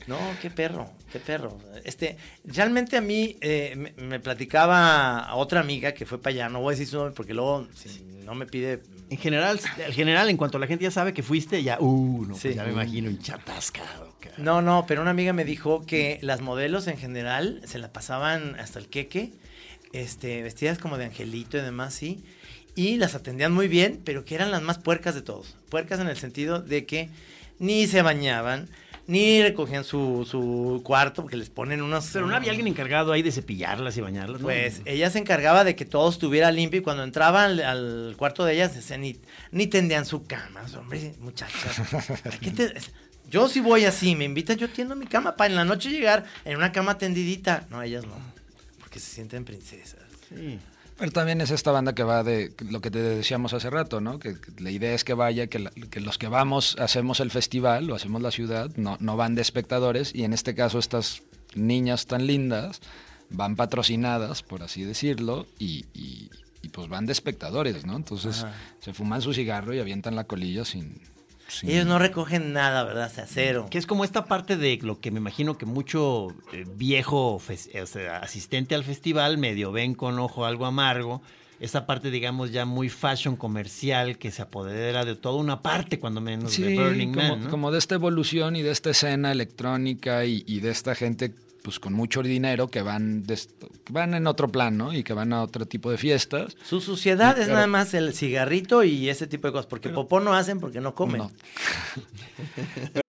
[0.08, 1.58] No, qué perro, qué perro.
[1.84, 6.48] Este, realmente a mí eh, me, me platicaba a otra amiga que fue para allá,
[6.48, 9.92] no voy a decir su nombre porque luego si no me pide En general, en
[9.92, 12.40] general, en cuanto la gente ya sabe que fuiste, ya, uh, no, Sí.
[12.48, 14.16] pues ya me imagino un chatascado.
[14.38, 18.58] No, no, pero una amiga me dijo que las modelos en general se la pasaban
[18.58, 19.34] hasta el queque,
[19.92, 22.24] este, vestidas como de angelito y demás, sí,
[22.74, 25.56] y las atendían muy bien, pero que eran las más puercas de todos.
[25.68, 27.10] Puercas en el sentido de que
[27.58, 28.70] ni se bañaban,
[29.06, 32.08] ni recogían su, su cuarto, porque les ponen unos...
[32.12, 34.46] Pero no había alguien encargado ahí de cepillarlas y bañarlas, ¿no?
[34.46, 38.44] Pues ella se encargaba de que todo estuviera limpio y cuando entraban al, al cuarto
[38.44, 39.16] de ellas decían, ni,
[39.50, 40.62] ni tendían su cama.
[40.78, 41.92] Hombre, muchachas.
[42.24, 42.74] ¿a qué te-
[43.30, 46.24] Yo si voy así, me invitan, yo tiendo mi cama para en la noche llegar
[46.44, 47.66] en una cama tendidita.
[47.70, 48.14] No, ellas no,
[48.78, 50.00] porque se sienten princesas.
[50.28, 50.58] Sí.
[51.02, 54.20] Pero también es esta banda que va de lo que te decíamos hace rato, ¿no?
[54.20, 57.32] Que, que la idea es que vaya, que, la- que los que vamos hacemos el
[57.32, 61.22] festival o hacemos la ciudad, no, no van de espectadores y en este caso estas
[61.56, 62.80] niñas tan lindas
[63.30, 66.30] van patrocinadas, por así decirlo, y, y-
[66.62, 67.96] y, pues van de espectadores, ¿no?
[67.96, 68.54] Entonces Ajá.
[68.78, 71.00] se fuman su cigarro y avientan la colilla sin...
[71.62, 73.10] Ellos no recogen nada, ¿verdad?
[73.10, 73.66] O sea, cero.
[73.70, 77.68] Que es como esta parte de lo que me imagino que mucho eh, viejo fes-
[77.82, 81.22] o sea, asistente al festival medio ven con ojo algo amargo.
[81.60, 86.20] Esa parte, digamos, ya muy fashion comercial que se apodera de toda una parte, cuando
[86.20, 87.44] menos, Sí, de Burning como, Man.
[87.44, 87.50] ¿no?
[87.50, 91.78] como de esta evolución y de esta escena electrónica y, y de esta gente pues
[91.78, 93.36] con mucho dinero que van, de
[93.84, 94.92] que van en otro plan, ¿no?
[94.92, 96.56] Y que van a otro tipo de fiestas.
[96.64, 100.20] Su suciedad es Pero- nada más el cigarrito y ese tipo de cosas, porque popó
[100.20, 101.18] no hacen porque no comen.
[101.18, 101.30] No.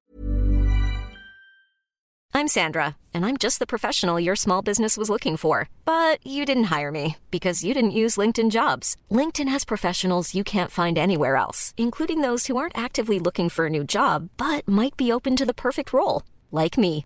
[2.36, 5.70] I'm Sandra, and I'm just the professional your small business was looking for.
[5.86, 8.98] But you didn't hire me because you didn't use LinkedIn jobs.
[9.12, 13.68] LinkedIn has professionals you can't find anywhere else, including those who aren't actively looking for
[13.68, 17.06] a new job but might be open to the perfect role, like me.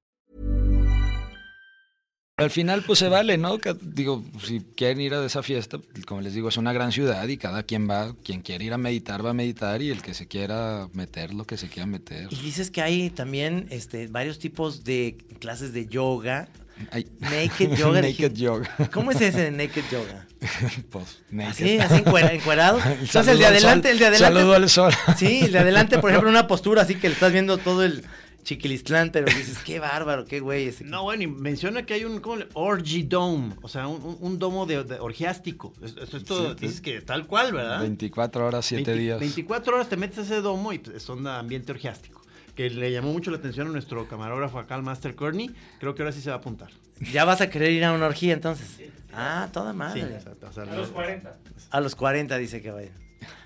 [2.37, 3.59] Al final, pues se vale, ¿no?
[3.81, 7.37] Digo, si quieren ir a esa fiesta, como les digo, es una gran ciudad y
[7.37, 10.27] cada quien va, quien quiere ir a meditar va a meditar y el que se
[10.27, 12.29] quiera meter lo que se quiera meter.
[12.31, 16.47] Y dices que hay también este, varios tipos de clases de yoga.
[16.89, 17.05] Ay.
[17.19, 18.01] Naked yoga.
[18.01, 18.75] naked yoga.
[18.91, 20.25] ¿Cómo es ese de naked yoga?
[20.89, 21.51] pues, naked.
[21.51, 22.79] Así, así encuera- encuerado.
[23.01, 24.39] Entonces el de adelante, el de adelante.
[24.39, 24.91] Saludo al sol.
[25.15, 28.03] Sí, el de adelante, por ejemplo, una postura así que le estás viendo todo el
[28.43, 30.83] chiquilistlán, pero dices, qué bárbaro, qué güey ese.
[30.83, 34.65] No, bueno, y menciona que hay un ¿cómo le- orgy dome, o sea, un, domo
[34.65, 35.73] de, de orgiástico.
[35.83, 36.81] Esto, esto- Sí, dices sí.
[36.83, 37.81] que tal cual, ¿verdad?
[37.81, 39.19] 24 horas, 7 20 días.
[39.19, 42.21] 24 horas te metes a ese domo y pues, son de ambiente orgiástico.
[42.55, 45.51] que le llamó mucho la atención a nuestro camarógrafo acá, el Master Courtney.
[45.79, 46.69] Creo que ahora sí se va a apuntar.
[47.11, 48.77] ¿Ya vas a querer ir a una orgía entonces?
[49.13, 50.01] Ah, toda madre.
[50.01, 51.37] Sí, exacto, o sea, no- 40.
[51.69, 52.91] A los 40 dice que vaya.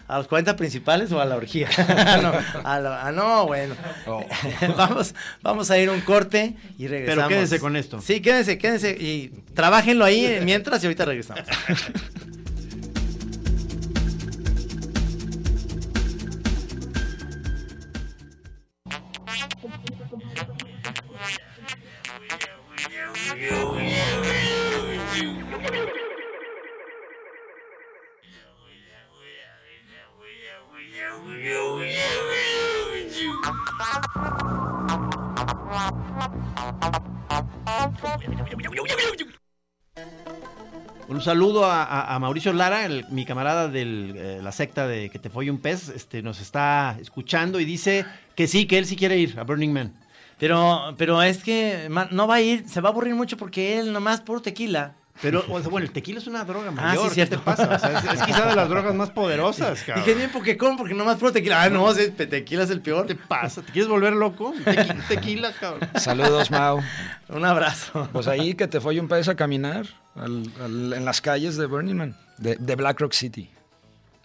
[0.07, 1.67] ¿A los 40 principales o a la orgía?
[2.21, 2.31] no,
[2.63, 3.75] a la- ah, no, bueno.
[4.05, 4.23] Oh.
[4.77, 7.29] vamos, vamos a ir un corte y regresamos.
[7.29, 8.01] quédense con esto.
[8.01, 11.43] Sí, quédense, quédense y trabajenlo ahí mientras y ahorita regresamos.
[41.07, 45.59] Un saludo a, Mauricio Lara, mi camarada de la secta de Que te folle un
[45.59, 49.43] pez, este, nos está escuchando y dice que sí, que él sí quiere ir a
[49.43, 49.93] Burning Man.
[50.39, 53.93] Pero, pero es que no va a ir, se va a aburrir mucho porque él
[53.93, 54.95] nomás puro tequila.
[55.21, 57.09] Pero, o sea, bueno, el tequila es una droga Ah, mayor.
[57.09, 57.69] sí, ¿Qué te pasa?
[57.73, 60.03] O sea, es, es quizá de las drogas más poderosas, cabrón.
[60.05, 61.63] Dije bien Pokémon porque nomás puro tequila.
[61.63, 63.07] Ah, no, sí, tequila es el peor.
[63.07, 63.61] ¿Qué te pasa?
[63.61, 64.53] ¿Te quieres volver loco?
[64.65, 65.89] Tequi- tequila, cabrón.
[65.95, 66.81] Saludos, Mau.
[67.29, 68.09] Un abrazo.
[68.11, 71.65] Pues ahí que te fue un pez a caminar al- al- en las calles de
[71.65, 73.49] Burning Man, de, de Black Rock City.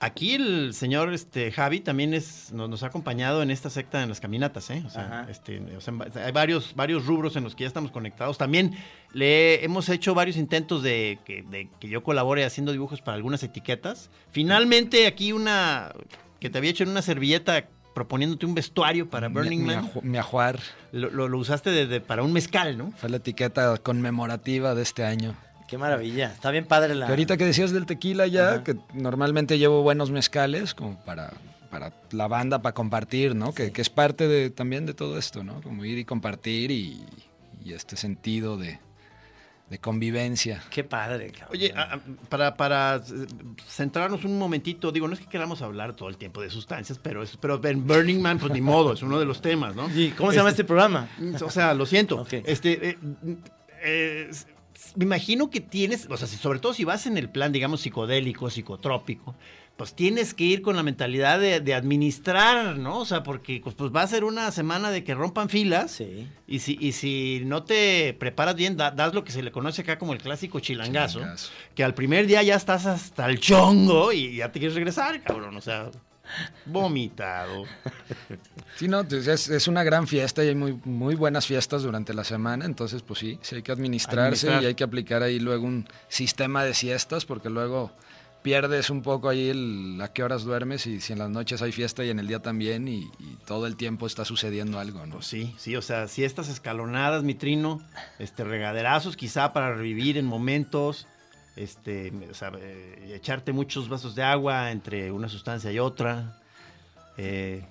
[0.02, 4.08] Aquí el señor este, Javi también es, nos, nos ha acompañado en esta secta en
[4.08, 4.82] las caminatas, ¿eh?
[4.86, 5.92] O sea, este, o sea,
[6.24, 8.38] hay varios, varios rubros en los que ya estamos conectados.
[8.38, 8.74] También
[9.12, 13.42] le hemos hecho varios intentos de que, de que yo colabore haciendo dibujos para algunas
[13.42, 14.08] etiquetas.
[14.30, 15.92] Finalmente aquí una
[16.40, 19.90] que te había hecho en una servilleta proponiéndote un vestuario para Burning mi, Man.
[20.02, 20.60] mi ajuar
[20.92, 22.92] Lo, lo- lo usaste de- de- para un mezcal, ¿no?
[22.92, 25.34] fue la etiqueta conmemorativa de este año.
[25.70, 26.32] Qué maravilla.
[26.32, 27.06] Está bien padre la.
[27.06, 28.64] Que ahorita que decías del tequila ya, Ajá.
[28.64, 31.32] que normalmente llevo buenos mezcales como para,
[31.70, 33.54] para la banda, para compartir, ¿no?
[33.54, 35.62] Que, que es parte de, también de todo esto, ¿no?
[35.62, 37.04] Como ir y compartir y,
[37.64, 38.80] y este sentido de,
[39.70, 40.60] de convivencia.
[40.70, 41.50] Qué padre, cabrón.
[41.52, 43.00] Oye, a- a- para, para eh,
[43.68, 47.22] centrarnos un momentito, digo, no es que queramos hablar todo el tiempo de sustancias, pero,
[47.22, 49.88] es, pero en Burning Man, pues ni modo, es uno de los temas, ¿no?
[49.96, 51.08] ¿Y cómo se llama este programa?
[51.44, 52.22] O sea, lo siento.
[52.22, 52.32] Ok.
[52.44, 52.98] Este, eh,
[53.84, 54.30] eh,
[54.96, 57.80] me imagino que tienes, o sea, si- sobre todo si vas en el plan, digamos,
[57.82, 59.34] psicodélico, psicotrópico,
[59.76, 62.98] pues tienes que ir con la mentalidad de, de administrar, ¿no?
[62.98, 65.92] O sea, porque pues, pues va a ser una semana de que rompan filas.
[65.92, 66.28] Sí.
[66.46, 69.80] Y si, y si no te preparas bien, da- das lo que se le conoce
[69.82, 71.50] acá como el clásico chilangazo, Chilangazo.
[71.74, 75.56] que al primer día ya estás hasta el chongo y ya te quieres regresar, cabrón.
[75.56, 75.90] O sea,
[76.66, 77.64] vomitado.
[78.76, 82.14] Sí, no, pues es, es una gran fiesta y hay muy, muy buenas fiestas durante
[82.14, 84.62] la semana, entonces pues sí, sí hay que administrarse Administrar.
[84.62, 87.92] y hay que aplicar ahí luego un sistema de siestas porque luego
[88.42, 91.72] pierdes un poco ahí el, a qué horas duermes y si en las noches hay
[91.72, 95.16] fiesta y en el día también y, y todo el tiempo está sucediendo algo, ¿no?
[95.16, 97.82] Pues sí, sí, o sea, siestas escalonadas, mi trino,
[98.18, 101.06] este, regaderazos quizá para revivir en momentos,
[101.62, 106.40] este, o sea, eh, echarte muchos vasos de agua entre una sustancia y otra,
[107.16, 107.64] eh,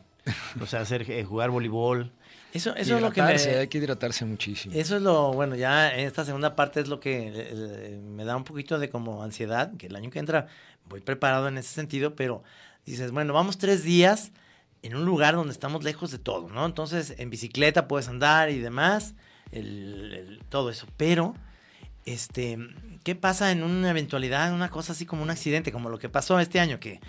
[0.61, 2.11] o sea, hacer, eh, jugar voleibol.
[2.53, 3.33] Eso, eso es lo que me.
[3.33, 4.73] Hay que hidratarse muchísimo.
[4.75, 8.35] Eso es lo, bueno, ya en esta segunda parte es lo que eh, me da
[8.35, 10.47] un poquito de como ansiedad, que el año que entra
[10.87, 12.43] voy preparado en ese sentido, pero
[12.85, 14.31] dices, bueno, vamos tres días
[14.81, 16.65] en un lugar donde estamos lejos de todo, ¿no?
[16.65, 19.13] Entonces, en bicicleta puedes andar y demás,
[19.51, 21.35] el- el- todo eso, pero,
[22.13, 22.57] este,
[23.03, 26.39] ¿qué pasa en una eventualidad, una cosa así como un accidente, como lo que pasó
[26.39, 26.99] este año, que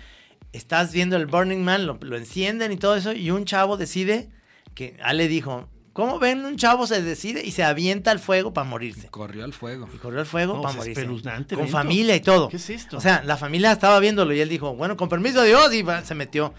[0.53, 4.29] estás viendo el Burning Man, lo, lo encienden y todo eso, y un chavo decide
[4.75, 8.67] que Ale dijo, ¿cómo ven un chavo se decide y se avienta al fuego para
[8.69, 9.07] morirse?
[9.09, 9.89] Corrió al fuego.
[9.93, 11.01] Y corrió al fuego No, para es morirse.
[11.01, 11.77] espeluznante Con evento.
[11.77, 12.49] familia y todo.
[12.49, 12.97] ¿Qué es esto?
[12.97, 15.81] O sea, la familia estaba viéndolo y él dijo, bueno, con permiso de Dios, y
[15.81, 16.53] va- se metió.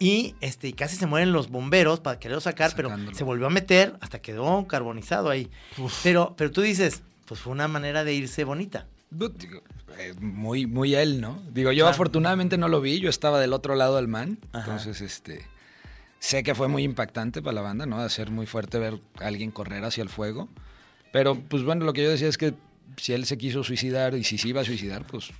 [0.00, 3.50] Y este, y casi se mueren los bomberos para quererlo sacar, pero se volvió a
[3.50, 5.48] meter hasta quedó carbonizado ahí.
[6.02, 8.86] Pero, pero tú dices, pues fue una manera de irse bonita.
[9.98, 11.40] Eh, muy, muy él, ¿no?
[11.52, 11.94] Digo, yo Claro.
[11.94, 14.64] afortunadamente no lo vi, yo estaba del otro lado del man, Ajá.
[14.72, 15.46] entonces este
[16.18, 18.02] sé que fue muy impactante para la banda, ¿no?
[18.02, 20.48] De ser muy fuerte ver a alguien correr hacia el fuego.
[21.12, 22.54] Pero pues bueno, lo que yo decía es que
[22.96, 25.30] si él se quiso suicidar y si se iba a suicidar, pues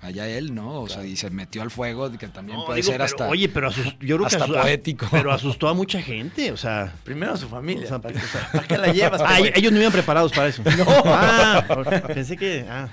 [0.00, 0.80] allá él, ¿no?
[0.82, 3.28] O sea, y se metió al fuego, que también No, puede digo, ser pero, hasta
[3.28, 5.06] oye, pero asus- yo creo hasta que poético.
[5.10, 6.92] Pero asustó a mucha gente, o sea.
[7.04, 7.84] Primero a su familia.
[7.84, 8.20] O sea, ¿para, qué,
[8.52, 9.20] para qué la llevas?
[9.24, 10.62] Ah, ellos no iban preparados para eso.
[10.78, 10.84] No.
[11.06, 11.64] Ah,
[12.06, 12.64] pensé que.
[12.68, 12.88] Ah.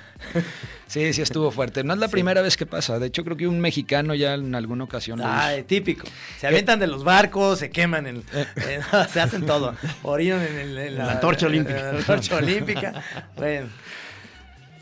[0.88, 1.82] Sí, sí estuvo fuerte.
[1.82, 2.98] No es la primera vez que pasa.
[3.00, 5.32] De hecho, creo que un mexicano ya en alguna ocasión lo hizo.
[5.34, 6.06] Ay, típico.
[6.38, 9.74] Se avientan de los barcos, se queman, en, en- se hacen todo.
[10.02, 11.78] Orinan en, el- en La antorcha olímpica.
[11.78, 12.92] en la antorcha olímpica.
[13.36, 13.66] Bueno,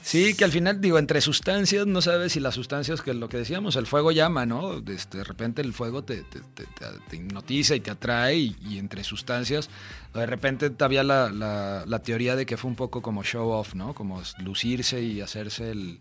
[0.05, 3.38] Sí, que al final, digo, entre sustancias, no sabes si las sustancias, que lo que
[3.38, 4.82] decíamos, el fuego llama, ¿no?
[4.86, 6.66] Este, de repente el fuego te, te, te,
[7.09, 9.70] te hipnotiza y te atrae, y, y, entre sustancias,
[10.12, 13.74] de repente había la, la, la, teoría de que fue un poco como show off,
[13.74, 13.94] ¿no?
[13.94, 16.00] Como lucirse y hacerse el...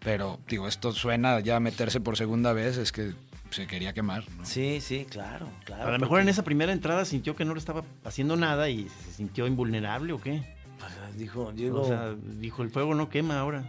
[0.00, 3.14] Pero, digo, esto suena ya a meterse por segunda vez, es que
[3.50, 4.24] se quería quemar.
[4.36, 4.44] ¿no?
[4.44, 5.86] Sí, sí, claro, claro.
[5.86, 8.88] A lo mejor en esa primera entrada sintió que no le estaba haciendo nada y
[8.88, 10.42] se sintió invulnerable o qué.
[10.78, 13.64] Pues, dijo, digo, o sea, dijo, el fuego no quema ahora.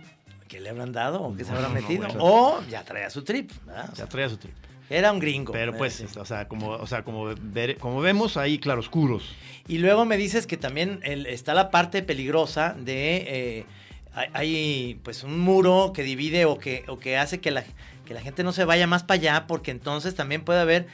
[0.47, 1.21] ¿Qué le habrán dado?
[1.21, 2.07] ¿O qué se habrá no, metido?
[2.07, 2.13] No.
[2.19, 3.51] O ya traía su trip.
[3.65, 3.93] ¿verdad?
[3.95, 4.53] Ya traía su trip.
[4.89, 5.51] Era un gringo.
[5.51, 6.05] Pero pues, sí.
[6.17, 9.35] o sea, como, o sea, como, ver, como vemos ahí claroscuros.
[9.67, 13.17] Y luego me dices que también el, está la parte peligrosa de...
[13.27, 13.65] Eh,
[14.13, 17.65] hay, hay, pues un muro que divide o que, o que hace que la,
[18.05, 20.87] que la gente no se vaya más para allá, porque entonces también puede haber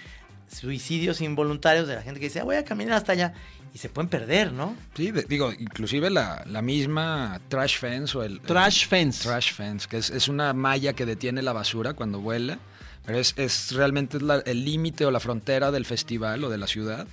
[0.51, 3.33] suicidios involuntarios de la gente que dice, ah, voy a caminar hasta allá.
[3.73, 4.75] Y se pueden perder, ¿no?
[4.95, 8.41] Sí, de, digo, inclusive la, la, misma trash fence o el...
[8.41, 9.23] Trash el, fence.
[9.23, 12.59] Trash fence, que es, es, una malla que detiene la basura cuando vuela,
[13.05, 16.67] pero es, es realmente la, el límite o la frontera del festival o de la
[16.67, 17.07] ciudad.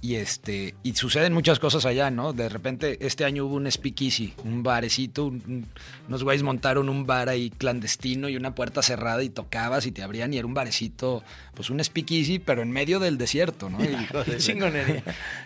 [0.00, 2.34] Y, este, y suceden muchas cosas allá, ¿no?
[2.34, 5.66] De repente, este año hubo un speakeasy, un barecito, un, un,
[6.08, 10.02] unos güeyes montaron un bar ahí clandestino y una puerta cerrada y tocabas y te
[10.02, 13.78] abrían y era un barecito, pues un speakeasy, pero en medio del desierto, ¿no?
[13.84, 15.02] Y, chingonería.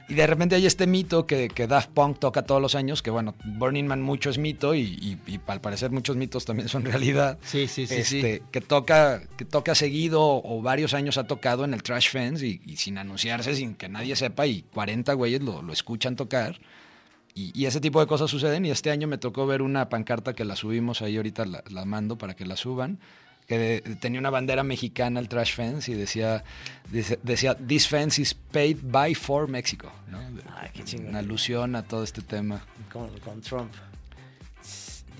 [0.08, 3.10] Y de repente hay este mito que, que, Daft Punk toca todos los años, que
[3.10, 6.84] bueno, Burning Man mucho es mito y, y, y al parecer muchos mitos también son
[6.84, 7.38] realidad.
[7.42, 7.94] Sí, sí, sí.
[7.94, 8.42] Este, sí.
[8.50, 12.60] Que, toca, que toca seguido o varios años ha tocado en el Trash Fence y,
[12.66, 16.58] y sin anunciarse, sin que nadie sepa y 40 güeyes lo, lo escuchan tocar.
[17.34, 18.64] Y, y, ese tipo de cosas suceden.
[18.64, 21.84] Y este año me tocó ver una pancarta que la subimos ahí, ahorita la, la
[21.84, 22.98] mando para que la suban,
[23.48, 26.44] que de, tenía una bandera mexicana, el Trash Fence, y decía,
[26.90, 29.90] decía, decía This fence is paid by for Mexico.
[30.06, 30.18] ¿no?
[30.54, 31.08] Ay, qué chingón.
[31.08, 32.62] Una alusión a todo este tema.
[32.92, 33.72] Con, con Trump.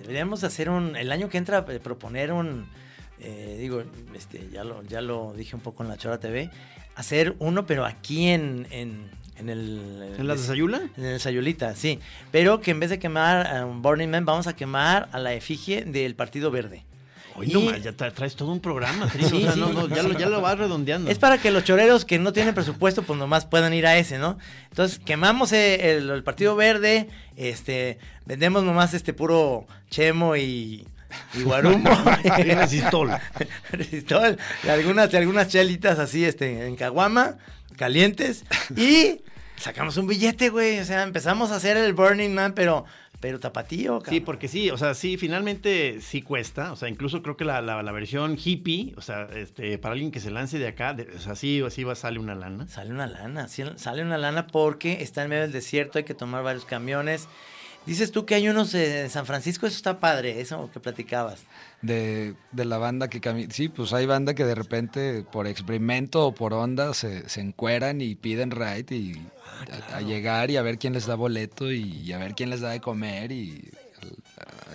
[0.02, 2.66] Deberíamos hacer un, el año que entra, eh, proponer un,
[3.18, 3.82] eh, digo,
[4.14, 6.50] este, ya lo, ya lo dije un poco en la Chora TV,
[6.96, 10.14] hacer uno, pero aquí en, en, en el...
[10.18, 10.82] ¿En la de Sayula?
[10.98, 11.98] En el Sayulita, sí.
[12.30, 15.32] Pero que en vez de quemar a un Burning Man, vamos a quemar a la
[15.32, 16.84] efigie del Partido Verde.
[17.38, 19.08] Oye, no, ya tra traes todo un programa.
[19.10, 21.08] Sí, o sea, sí, no, no, ya, lo, ya lo vas redondeando.
[21.08, 24.18] Es para que los choreros que no tienen presupuesto, pues nomás puedan ir a ese,
[24.18, 24.38] ¿no?
[24.70, 30.86] Entonces, quemamos el, el Partido Verde, este, vendemos nomás este puro chemo y,
[31.34, 31.90] y guarumo.
[32.38, 33.10] y resistol.
[33.70, 34.36] resistol.
[34.64, 37.38] Y algunas, y algunas chelitas así, este, en caguama,
[37.76, 38.44] calientes.
[38.76, 39.22] Y
[39.56, 40.80] sacamos un billete, güey.
[40.80, 42.84] O sea, empezamos a hacer el Burning Man, pero
[43.20, 44.14] pero tapatío, cabrón.
[44.14, 46.72] Sí, porque sí, o sea, sí, finalmente sí cuesta.
[46.72, 50.10] O sea, incluso creo que la, la, la versión hippie, o sea, este, para alguien
[50.10, 52.68] que se lance de acá, de, o sea, sí, sí va, sale una lana.
[52.68, 56.14] Sale una lana, sí, sale una lana porque está en medio del desierto, hay que
[56.14, 57.28] tomar varios camiones.
[57.88, 61.40] Dices tú que hay unos en San Francisco, eso está padre, eso que platicabas.
[61.80, 63.50] De, de la banda que camina.
[63.50, 68.02] Sí, pues hay banda que de repente por experimento o por onda se, se encueran
[68.02, 69.84] y piden ride y ah, claro.
[69.90, 72.50] a, a, llegar y a ver quién les da boleto y, y, a ver quién
[72.50, 73.70] les da de comer y.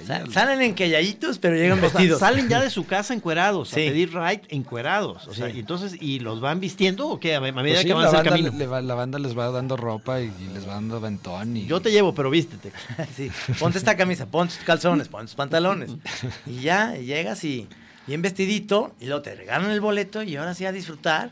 [0.05, 2.19] Sa salen enquelladitos, pero llegan vestidos.
[2.19, 3.73] Sea, salen ya de su casa encuerados, sí.
[3.87, 5.27] a pedir ride encuerados.
[5.27, 5.57] O sea, sí.
[5.57, 7.35] y entonces, ¿y los van vistiendo o qué?
[7.35, 8.69] A medida pues sí, que la el camino.
[8.69, 11.55] va, la banda les va dando ropa y, y, les va dando ventón.
[11.57, 11.65] Y...
[11.65, 12.71] Yo te llevo, pero vístete.
[13.15, 15.91] sí, ponte esta camisa, ponte tus calzones, ponte tus pantalones.
[16.45, 17.67] y ya, llegas y
[18.07, 21.31] bien vestidito, y luego te regalan el boleto y ahora sí a disfrutar,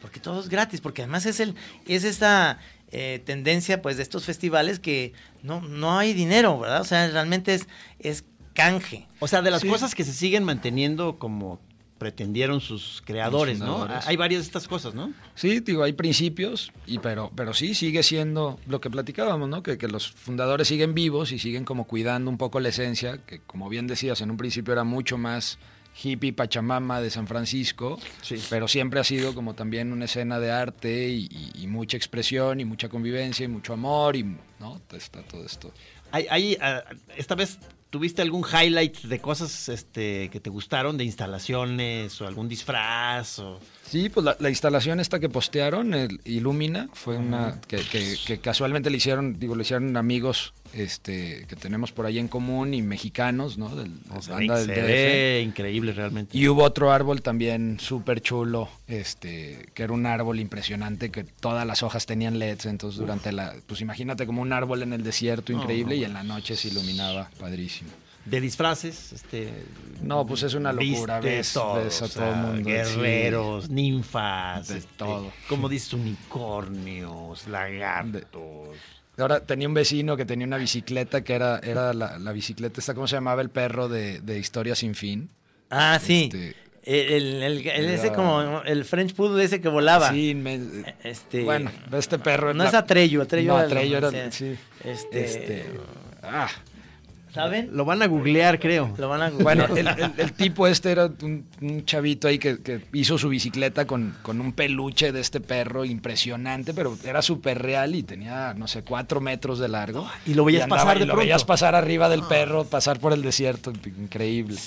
[0.00, 1.54] porque todo es gratis, porque además es, el,
[1.86, 2.58] es esta
[2.92, 5.12] eh, tendencia pues de estos festivales que
[5.42, 6.80] no, no hay dinero, ¿verdad?
[6.80, 7.66] O sea, realmente es,
[7.98, 8.24] es
[8.54, 9.06] canje.
[9.20, 9.68] O sea, de las sí.
[9.68, 11.60] cosas que se siguen manteniendo como
[11.98, 13.88] pretendieron sus creadores, ¿no?
[14.04, 15.12] Hay varias de estas cosas, ¿no?
[15.34, 19.62] Sí, digo, hay principios, y pero, pero sí sigue siendo lo que platicábamos, ¿no?
[19.62, 23.40] Que, que, los fundadores siguen vivos y siguen como cuidando un poco la esencia, que
[23.40, 25.58] como bien decías, en un principio era mucho más
[26.02, 28.36] hippie Pachamama de San Francisco, sí.
[28.50, 32.60] pero siempre ha sido como también una escena de arte y, y, y, mucha expresión
[32.60, 34.24] y mucha convivencia y mucho amor y,
[34.58, 34.80] ¿no?
[34.92, 35.72] Está todo esto.
[36.12, 41.04] Hay, hay uh, esta vez ¿Tuviste algún highlight de cosas este, que te gustaron, de
[41.04, 43.38] instalaciones o algún disfraz?
[43.38, 43.60] O...
[43.88, 48.38] Sí, pues la, la, instalación esta que postearon, el Illumina, fue una que, que, que,
[48.38, 52.82] casualmente le hicieron, digo, le hicieron amigos este, que tenemos por ahí en común y
[52.82, 53.74] mexicanos, ¿no?
[53.74, 55.48] Del, o sea, banda del DF.
[55.48, 56.36] increíble realmente.
[56.36, 61.66] Y hubo otro árbol también súper chulo, este, que era un árbol impresionante, que todas
[61.66, 63.06] las hojas tenían LEDs, entonces Uf.
[63.06, 66.12] durante la, pues imagínate como un árbol en el desierto increíble no, no, y en
[66.12, 67.90] la noche se iluminaba, padrísimo.
[68.26, 69.52] De disfraces, este.
[70.02, 71.20] No, pues es una locura.
[71.20, 72.68] Ves, todo, ves a todo el mundo.
[72.68, 73.72] Guerreros, sí.
[73.72, 75.32] ninfas, de este, todo.
[75.48, 78.76] Como dices, unicornios, lagartos.
[79.18, 82.94] Ahora tenía un vecino que tenía una bicicleta que era, era la, la bicicleta, esta,
[82.94, 85.30] ¿cómo se llamaba el perro de, de Historia Sin Fin?
[85.70, 86.24] Ah, sí.
[86.32, 86.54] Este-
[86.84, 90.10] el, el- el- ese como el French Poodle ese que volaba.
[90.12, 90.60] Sí, me-
[91.02, 92.54] Este, bueno, este perro.
[92.54, 94.56] No la- es Atreyu, Atreyu No, era el- Atreyu era, sí.
[94.84, 95.66] Este, Este,
[96.22, 96.48] ah,
[97.36, 97.68] ¿Saben?
[97.72, 98.92] Lo van a googlear, creo.
[98.96, 99.98] Lo van a Bueno, googlear.
[100.00, 103.86] el, el- el tipo este era un, un chavito ahí que, que hizo su bicicleta
[103.86, 108.66] con, con un peluche de este perro impresionante, pero era súper real y tenía, no
[108.66, 110.08] sé, cuatro metros de largo.
[110.26, 111.24] Y lo veías andaba- pasar y de lo pronto.
[111.26, 114.58] veías pasar arriba del perro, pasar por el desierto, increíble.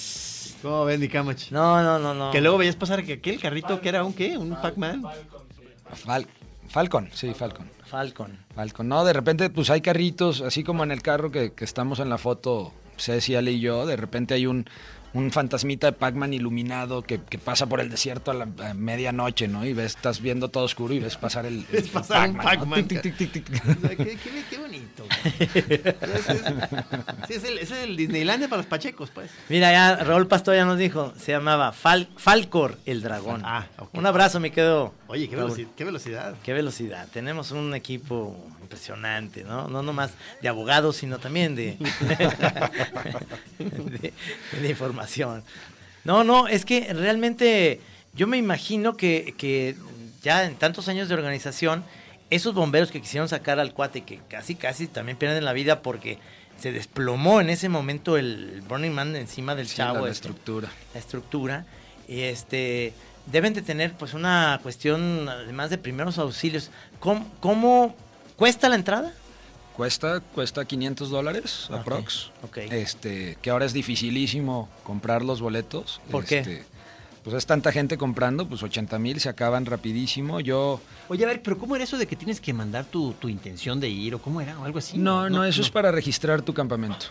[0.62, 1.10] ¿Cómo ven?
[1.52, 2.32] No, no, no, no.
[2.32, 5.02] Que luego veías pasar que aquel carrito que era un qué, un Pac-Man.
[6.06, 6.28] Fal-
[6.68, 7.66] Falcon, sí, Falcon.
[7.90, 8.38] Falcon.
[8.56, 8.88] Falcon.
[8.88, 12.10] No, de repente, pues hay carritos, así como en el carro que, que estamos en
[12.10, 14.66] la foto, Ceci, Ale y yo, de repente hay un,
[15.14, 19.48] un fantasmita de Pac-Man iluminado que, que pasa por el desierto a la a medianoche,
[19.48, 19.66] ¿no?
[19.66, 22.32] Y ves, estás viendo todo oscuro y ves pasar el, el- pasar.
[22.36, 22.88] Pac-Man.
[22.88, 23.64] Tic, tic, tic, tic, tic.
[23.78, 25.04] O sea, qué, qué- qué bonito.
[25.04, 25.50] güey.
[25.50, 26.44] Ese es,
[27.28, 29.32] sí, es el, es el Disneylandia para los pachecos, pues.
[29.50, 33.42] Mira, ya Raúl Pastor ya nos dijo, se llamaba Fal- Falcor el dragón.
[33.46, 33.90] Ah, ok.
[33.94, 34.94] Un abrazo, me quedo.
[35.12, 35.70] Oye, qué velocidad.
[35.76, 36.36] Qué velocidad.
[36.44, 37.08] Qué velocidad.
[37.12, 39.68] Tenemos un equipo impresionante, ¿no?
[39.68, 41.78] No nomás de abogados, sino también de,
[43.60, 44.14] de,
[44.62, 45.44] de información.
[46.04, 47.82] No, no, es que realmente
[48.14, 49.76] yo me imagino que, que
[50.22, 51.84] ya en tantos años de organización,
[52.30, 56.20] esos bomberos que quisieron sacar al cuate, que casi, casi también pierden la vida porque
[56.60, 59.96] se desplomó en ese momento el Burning Man encima del Sí, chavo.
[60.00, 60.70] la, la este estructura.
[60.94, 61.66] la estructura,
[62.08, 62.94] y este,
[63.32, 66.70] deben de tener pues una cuestión además de primeros auxilios.
[67.00, 67.96] ¿Cómo, cómo
[68.36, 69.14] cuesta la entrada?
[69.76, 72.32] Cuesta, cuesta 500 dólares, Ok, aprox.
[72.44, 72.58] ok.
[72.72, 76.02] Este, que ahora es dificilísimo comprar los boletos.
[76.12, 76.40] ¿Por qué?
[76.40, 76.66] Este,
[77.24, 80.42] Pues es tanta gente comprando, pues 80 mil se acaban rapidísimo.
[80.42, 83.30] Yo, Oye, a ver, pero ¿cómo era eso de que tienes que mandar tu, tu
[83.30, 84.60] intención de ir o cómo era?
[84.60, 84.98] O algo así.
[84.98, 87.06] no, no, eso es para registrar tu campamento.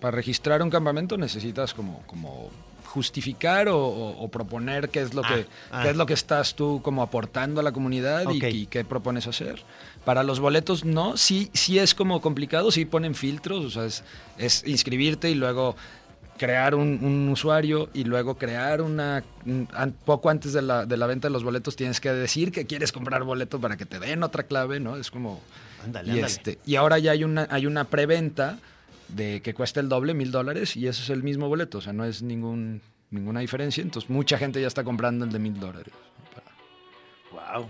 [0.00, 2.50] Para registrar un campamento necesitas como, como
[2.96, 5.82] justificar o, o- o proponer qué es lo Ah, que ah.
[5.82, 9.62] qué es lo que estás tú como aportando a la comunidad y- qué propones hacer.
[10.06, 14.02] Para los boletos no, sí, sí es como complicado, sí ponen filtros, o sea, es,
[14.38, 15.76] es inscribirte y luego
[16.38, 19.22] crear un, un usuario y luego crear una...
[20.04, 22.92] poco antes de la, de la venta de los boletos tienes que decir que quieres
[22.92, 24.96] comprar boleto para que te den otra clave, ¿no?
[24.96, 25.40] Es como...
[25.84, 26.26] Ándale, y, ándale.
[26.32, 28.58] este, y ahora ya hay una, hay una preventa
[29.08, 31.92] de que cuesta el doble, mil dólares, y ese es el mismo boleto, o sea,
[31.92, 33.82] no es ningún, ninguna diferencia.
[33.82, 35.92] Entonces, mucha gente ya está comprando el de mil dólares.
[37.32, 37.68] Wow.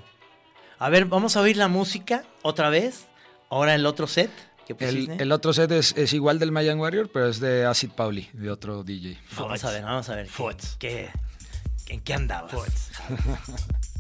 [0.79, 3.07] A ver, vamos a oír la música otra vez.
[3.49, 4.31] Ahora el otro set
[4.67, 7.91] que El, el otro set es, es igual del Mayan Warrior, pero es de Acid
[7.93, 9.17] Pauli, de otro DJ.
[9.39, 10.27] Vamos a ver, vamos a ver.
[10.27, 10.77] Fots.
[10.81, 11.09] ¿Qué,
[11.85, 12.91] qué- ¿En qué andabas?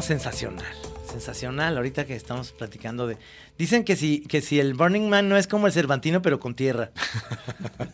[0.00, 0.64] No, sensacional.
[1.12, 3.18] Sensacional, ahorita que estamos platicando de...
[3.58, 6.54] Dicen que si, que si el Burning Man no es como el Cervantino, pero con
[6.54, 6.90] tierra.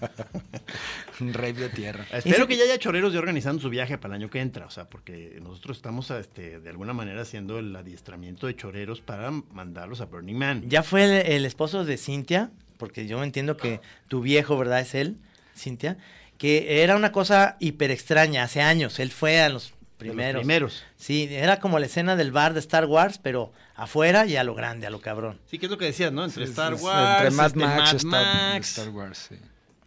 [1.20, 2.04] Un rave de tierra.
[2.12, 4.66] Espero Ese- que ya haya choreros ya organizando su viaje para el año que entra,
[4.66, 9.32] o sea, porque nosotros estamos este, de alguna manera haciendo el adiestramiento de choreros para
[9.32, 10.62] mandarlos a Burning Man.
[10.68, 14.78] Ya fue el, el esposo de Cintia, porque yo entiendo que tu viejo, ¿verdad?
[14.78, 15.16] Es él,
[15.56, 15.96] Cintia,
[16.38, 19.00] que era una cosa hiper extraña hace años.
[19.00, 20.40] Él fue a los primeros.
[20.40, 20.84] primeros.
[20.96, 24.54] Sí, era como la escena del bar de Star Wars, pero afuera y a lo
[24.54, 25.40] grande, a lo cabrón.
[25.50, 26.24] Sí, que es lo que decías, ¿no?
[26.24, 29.36] Entre Sí, Star sí, Wars, Entre Mad este, Max, Mad Star, Max, Star Wars, sí.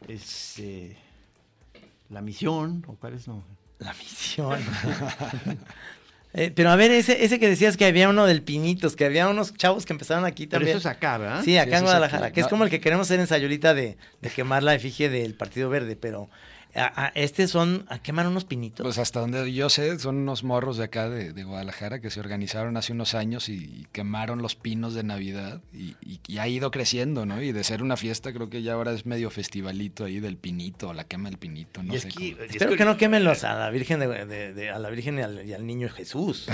[0.08, 0.98] este,
[2.10, 3.28] La Misión, ¿o cuál es?
[3.28, 3.44] No.
[3.80, 4.60] La misión.
[6.32, 9.28] Eh, pero a ver, ese, ese que decías que había uno del Pinitos, que había
[9.28, 10.78] unos chavos que empezaron aquí Pero también.
[10.78, 11.42] eso es acá, ¿verdad?
[11.44, 12.36] Sí, acá Sí, en es Guadalajara, aquí.
[12.36, 15.34] que es como el que queremos hacer en Sayulita de, de quemar la efigie del
[15.34, 16.30] Partido Verde, pero
[16.76, 18.84] a, a- este son a quemar unos pinitos.
[18.84, 22.20] Pues hasta donde yo sé, son unos morros de acá de, de Guadalajara que se
[22.20, 26.48] organizaron hace unos años y, y quemaron los pinos de Navidad y, y- y ha
[26.48, 27.42] ido creciendo, ¿no?
[27.42, 30.94] Y de ser una fiesta, creo que ya ahora es medio festivalito ahí del pinito,
[30.94, 32.10] la quema del pinito, no y es sé.
[32.10, 32.26] que, cómo.
[32.26, 34.78] y es Espero que- que no quemen los a la Virgen de, de- de- a
[34.80, 36.48] la Virgen y al, y al niño Jesús.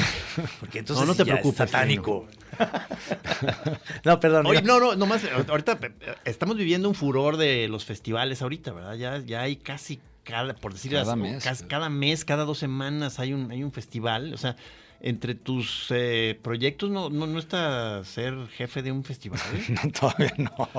[0.59, 2.28] Porque entonces No, no te ya es satánico.
[4.05, 4.45] no, perdón.
[4.45, 5.93] Oye, no, no, nomás, ahorita pe-
[6.24, 8.95] estamos viviendo un furor de los festivales ahorita, ¿verdad?
[8.95, 11.43] Ya, ya hay casi cada, por decir Cada así, mes.
[11.43, 14.34] cas- cada mes, cada dos semanas hay un, hay un festival.
[14.34, 14.57] O sea,
[15.01, 19.39] entre tus eh, proyectos no, no, no está ser jefe de un festival.
[19.53, 19.76] ¿eh?
[19.84, 20.69] No, todavía no.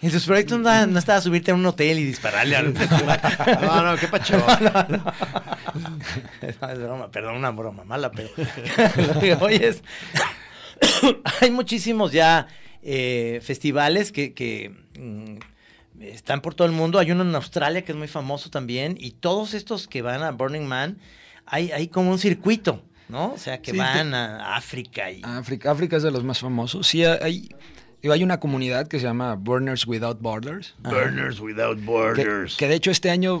[0.00, 2.72] En sus proyectos no, no estaba subirte a un hotel y dispararle al
[3.62, 4.36] No, no, qué pacho.
[6.40, 8.28] es broma, perdón, una broma mala, pero
[9.14, 9.82] lo que voy es,
[11.40, 12.46] hay muchísimos ya
[12.82, 15.36] eh, festivales que, que, mm,
[16.00, 16.98] están por todo el mundo.
[16.98, 20.30] Hay uno en Australia que es muy famoso también y todos estos que van a
[20.32, 20.98] Burning Man,
[21.46, 23.32] hay, hay como un circuito, ¿no?
[23.32, 25.20] O sea, que Sí, van a África y...
[25.22, 26.86] África, África es de los más famosos.
[26.86, 27.48] Sí, hay,
[28.02, 30.74] hay una comunidad que se llama Burners Without Borders.
[30.78, 32.56] Burners Without Que, Borders.
[32.56, 33.40] que de hecho este año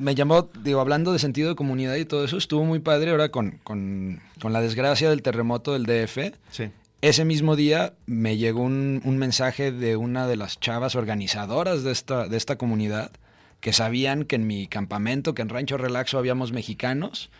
[0.00, 3.30] me llamó, digo, hablando de sentido de comunidad y todo eso, estuvo muy padre ahora
[3.30, 6.34] con, con, con la desgracia del terremoto del DF.
[6.50, 6.70] Sí.
[7.06, 11.92] Ese mismo día me llegó un, un mensaje de una de las chavas organizadoras de
[11.92, 13.12] esta, de esta comunidad
[13.60, 17.30] que sabían que en mi campamento, que en Rancho Relaxo habíamos mexicanos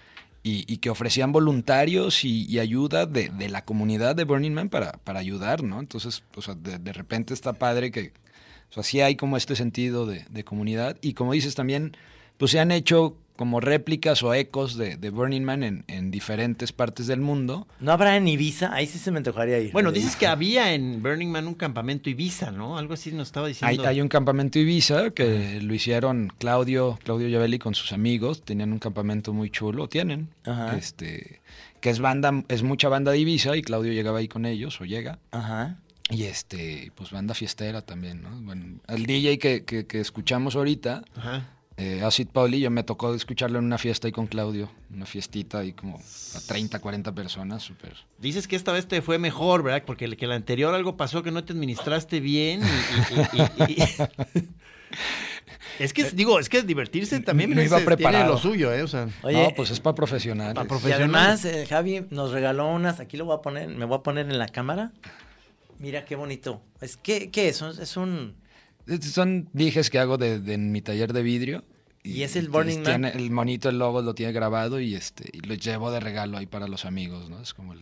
[0.44, 5.18] y, que ofrecían voluntarios y, ayuda de, de la comunidad de Burning Man para, para
[5.18, 5.80] ayudar, ¿no?
[5.80, 8.12] Entonces, o sea, de, de repente está padre que,
[8.70, 11.96] o sea, sí hay como este sentido de, de comunidad y como dices también,
[12.38, 16.72] pues se han hecho como réplicas o ecos de, de Burning Man en, en diferentes
[16.72, 17.68] partes del mundo.
[17.80, 18.72] ¿No habrá en Ibiza?
[18.72, 19.72] Ahí sí se me antojaría ir.
[19.72, 22.78] Bueno, dices que había en Burning Man un campamento Ibiza, ¿no?
[22.78, 23.86] Algo así nos estaba Hay, diciendo.
[23.86, 28.78] hay un campamento Ibiza que lo hicieron Claudio, Claudio Yavelli con sus amigos, tenían un
[28.78, 30.76] campamento muy chulo, tienen, Ajá.
[30.76, 31.40] este,
[31.80, 34.84] que es banda, es mucha banda de Ibiza y Claudio llegaba ahí con ellos o
[34.84, 35.18] llega.
[35.30, 35.76] Ajá.
[36.08, 38.30] Y este, pues banda fiestera también, ¿no?
[38.42, 41.50] Bueno, el DJ que, que, que escuchamos ahorita, Ajá.
[41.78, 45.58] Eh, Acid Pauli, yo me tocó escucharlo en una fiesta ahí con Claudio, una fiestita
[45.58, 47.94] ahí como a 30, 40 personas, súper.
[48.18, 49.82] Dices que esta vez te fue mejor, ¿verdad?
[49.86, 52.62] Porque el que la anterior algo pasó que no te administraste bien.
[52.62, 54.48] y- y- y- y- y-
[55.78, 58.32] es que, digo, es que divertirse también No iba es- tiene preparado.
[58.32, 58.82] lo suyo, ¿eh?
[58.82, 60.56] O sea, Oye, no, pues es para profesionales.
[60.64, 61.02] Y profesional.
[61.14, 64.30] además, eh, Javi nos regaló unas, aquí lo voy a poner, me voy a poner
[64.30, 64.92] en la cámara.
[65.78, 66.62] Mira qué bonito.
[66.80, 67.60] Es que, ¿qué es?
[67.60, 68.34] Es un
[69.00, 71.64] Son dijes que hago de, de- en mi taller de vidrio.
[72.04, 73.04] ¿Y es el Burning Man?
[73.04, 76.46] El monito, el logo lo tiene grabado y este y lo llevo de regalo ahí
[76.46, 77.42] para los amigos, ¿no?
[77.42, 77.80] Es como el...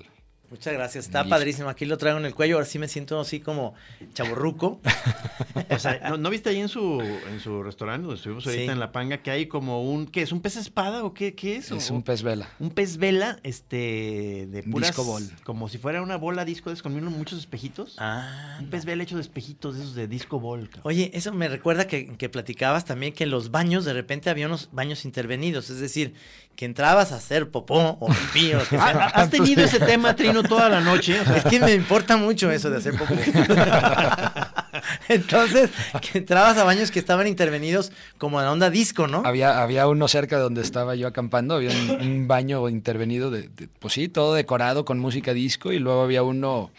[0.54, 1.68] Muchas gracias, está padrísimo.
[1.68, 3.74] Aquí lo traigo en el cuello, ahora sí me siento así como
[4.14, 4.80] chaburruco.
[5.70, 8.70] o sea, ¿no, no viste ahí en su, en su restaurante donde estuvimos ahorita Sí.
[8.70, 10.30] en La Panga que hay como un, ¿qué es?
[10.30, 11.72] ¿Un pez espada o qué, qué es?
[11.72, 12.48] Es O- un pez vela.
[12.60, 14.90] Un pez vela, este, de Un puras...
[14.90, 15.28] disco ball.
[15.42, 17.96] Como si fuera una bola disco de con muchos espejitos.
[17.98, 20.68] Ah, Un pez vela hecho de espejitos de esos de disco ball.
[20.68, 20.82] cabrón.
[20.84, 24.46] Oye, eso me recuerda que, que platicabas también que en los baños de repente había
[24.46, 26.14] unos baños intervenidos, es decir,
[26.54, 29.06] que entrabas a hacer popó o pipí o lo que sea.
[29.06, 31.20] ¿Has tenido ese tema, Trino, toda la noche?
[31.20, 33.14] O sea, Es que me importa mucho eso de hacer popó.
[35.08, 35.70] Entonces,
[36.00, 39.22] que entrabas a baños que estaban intervenidos como en onda disco, ¿no?
[39.24, 43.42] Había, había uno cerca de donde estaba yo acampando, había un, un baño intervenido, de,
[43.48, 46.70] de- pues sí, todo decorado con música disco y luego había uno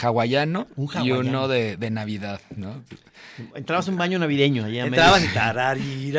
[0.00, 2.82] hawaiano, Un y uno de, de Navidad, ¿no?
[3.54, 4.64] entrabas a un baño navideño.
[4.66, 6.12] allá Entrabas y.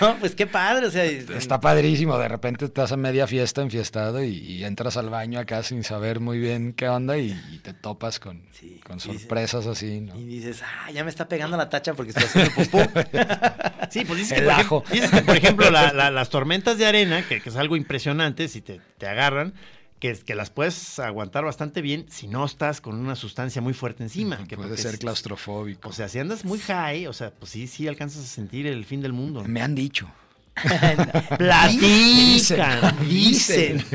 [0.00, 4.22] No, pues qué padre, o sea, Está padrísimo, de repente estás a media fiesta enfiestado
[4.22, 7.72] y, y entras al baño acá sin saber muy bien qué onda y, y te
[7.72, 8.42] topas con...
[8.52, 10.18] Sí, sorpresas así, ¿no?
[10.18, 13.00] Y dices, ah, ya me está pegando la tacha porque estoy haciendo popó.
[13.90, 16.76] Sí, pues dices, El que, por ejemplo, dices que, por ejemplo, la- la- las tormentas
[16.76, 19.54] de arena, que, que es algo impresionante, si te, te agarran,
[20.00, 24.02] que, que las puedes aguantar bastante bien si no estás con una sustancia muy fuerte
[24.02, 24.38] encima.
[24.46, 25.88] Que Puede ser claustrofóbico.
[25.88, 28.84] O sea, si andas muy high, o sea, pues sí, sí alcanzas a sentir el
[28.84, 29.42] fin del mundo.
[29.44, 30.10] me han dicho.
[31.38, 33.84] Platican, Dicen.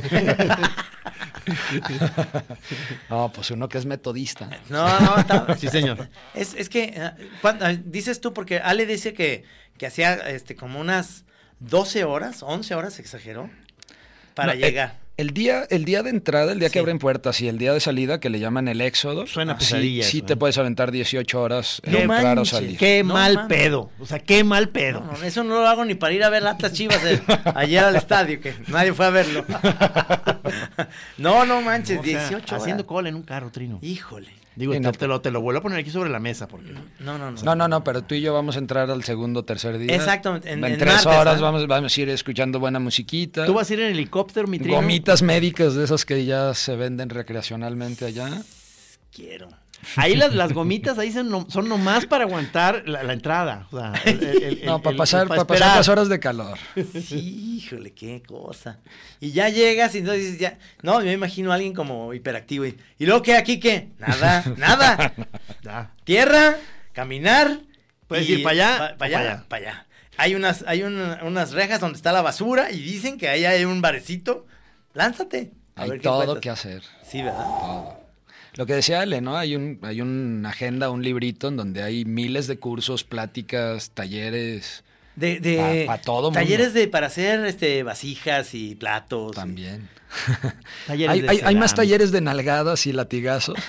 [3.10, 4.49] No, pues uno que es metodista.
[4.70, 6.10] No, no, está- Sí, señor.
[6.34, 6.93] Es, es que,
[7.41, 9.43] ¿cuán- ah, dices tú, porque Ale dice que,
[9.78, 11.26] que hacía este, como unas
[11.60, 13.49] 12 horas, 11 horas, exageró,
[14.36, 14.99] para No, llegar.
[15.18, 16.74] El día, el día de entrada, el día Sí.
[16.74, 19.28] que abren puertas y el día de salida, que le llaman el éxodo.
[19.28, 20.36] Suena sí- pesadilla Sí, te ¿eh?
[20.36, 22.78] puedes aventar 18 horas en No entrar o salir.
[22.78, 23.89] Qué No mal pedo.
[23.99, 25.01] O sea, qué mal pedo.
[25.01, 27.22] No, no, eso no lo hago ni para ir a ver latas chivas eh,
[27.55, 29.45] ayer al estadio, que nadie fue a verlo.
[31.18, 32.61] no, no manches, O sea, 18 horas.
[32.61, 33.80] haciendo cola en un carro, Trino.
[33.82, 34.30] Híjole.
[34.56, 36.72] Digo, no, te lo, te lo vuelvo a poner aquí sobre la mesa porque...
[36.99, 37.41] No, no, no.
[37.41, 39.95] No, no, no, pero tú y yo vamos a entrar al segundo tercer día.
[39.95, 43.45] Exactamente, en- En, en tres martes, horas vamos, vamos a ir escuchando buena musiquita.
[43.45, 44.76] ¿Tú vas a ir en helicóptero, mi Trino?
[44.76, 48.30] Gomitas médicas de esas que ya se venden recreacionalmente allá.
[49.12, 49.47] Quiero.
[49.95, 53.67] Ahí las, las gomitas ahí son, no- son nomás para aguantar la, la entrada.
[53.71, 56.19] O sea, el- el- el- No, para el- pasar, para para pasar las horas de
[56.19, 56.57] calor.
[57.05, 58.79] Sí, híjole, qué cosa.
[59.19, 60.57] Y ya llegas y entonces dices, ya.
[60.81, 62.65] No, me imagino a alguien como hiperactivo.
[62.65, 63.89] Y, ¿y luego qué aquí qué?
[63.99, 65.13] Nada, nada.
[65.63, 65.91] Ya.
[66.03, 66.55] Tierra,
[66.93, 67.59] caminar.
[68.07, 69.45] Puedes ir pa' allá pa- o pa' allá, pa' allá.
[69.49, 69.86] pa' allá.
[70.17, 73.65] Hay unas, hay un- unas rejas donde está la basura y dicen que ahí hay
[73.65, 74.45] un barecito.
[74.93, 75.51] Lánzate.
[75.75, 76.84] a Hay ver todo que hacer.
[77.03, 77.43] Sí, ¿verdad?
[77.45, 78.03] Todo.
[78.56, 79.36] Lo que decía Ale, ¿no?
[79.38, 84.84] Hay un, hay una agenda, un librito en donde hay miles de cursos, pláticas, talleres
[85.16, 86.39] De, de Pa- pa' todo mundo.
[86.39, 89.32] talleres de para hacer este vasijas y platos.
[89.32, 89.89] y- también.
[90.88, 93.58] Talleres Hay, de hay- hay más talleres de nalgadas y latigazos.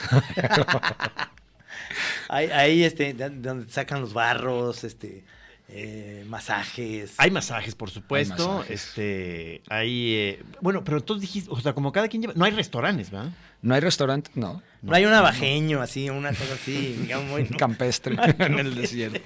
[2.28, 5.24] Hay, hay, este, de- donde sacan los barros, este,
[5.68, 7.14] eh, masajes.
[7.18, 8.34] Hay masajes, por supuesto.
[8.34, 8.88] Hay masajes.
[8.88, 10.14] Este, hay.
[10.14, 12.34] eh, bueno, pero entonces dijiste, o sea, como cada quien lleva.
[12.34, 13.30] No hay restaurantes, ¿verdad?
[13.64, 14.62] No hay restaurante, no.
[14.82, 17.44] no, hay un abajeño así, una cosa así, digamos, muy...
[17.58, 19.20] Campestre en el desierto.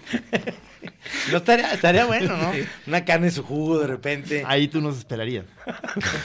[1.32, 2.52] No estaría, estaría bueno, ¿no?
[2.86, 4.44] Una carne en su jugo de repente.
[4.46, 5.44] Ahí tú nos esperarías.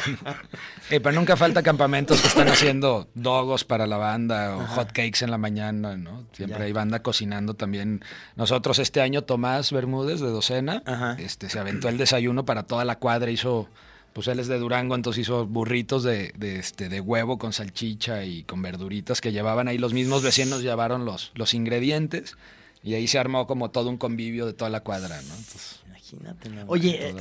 [0.90, 5.24] Eh, pero nunca falta campamentos que están haciendo dogos para la banda o hot cakes
[5.24, 6.26] en la mañana, ¿no?
[6.34, 6.66] Siempre Ya.
[6.66, 8.04] hay banda cocinando también.
[8.36, 11.16] Nosotros este año Tomás Bermúdez de Docena, Ajá.
[11.20, 13.70] este se aventó el desayuno para toda la cuadra, hizo
[14.14, 18.24] pues él es de Durango, entonces hizo burritos de, de, este, de huevo con salchicha
[18.26, 19.78] y con verduritas que llevaban ahí.
[19.78, 22.38] Los mismos vecinos llevaron los, los ingredientes
[22.84, 25.30] y ahí se armó como todo un convivio de toda la cuadra, ¿no?
[25.30, 26.50] Entonces, Imagínate.
[26.50, 26.66] nada.
[26.68, 27.16] Oye, eh,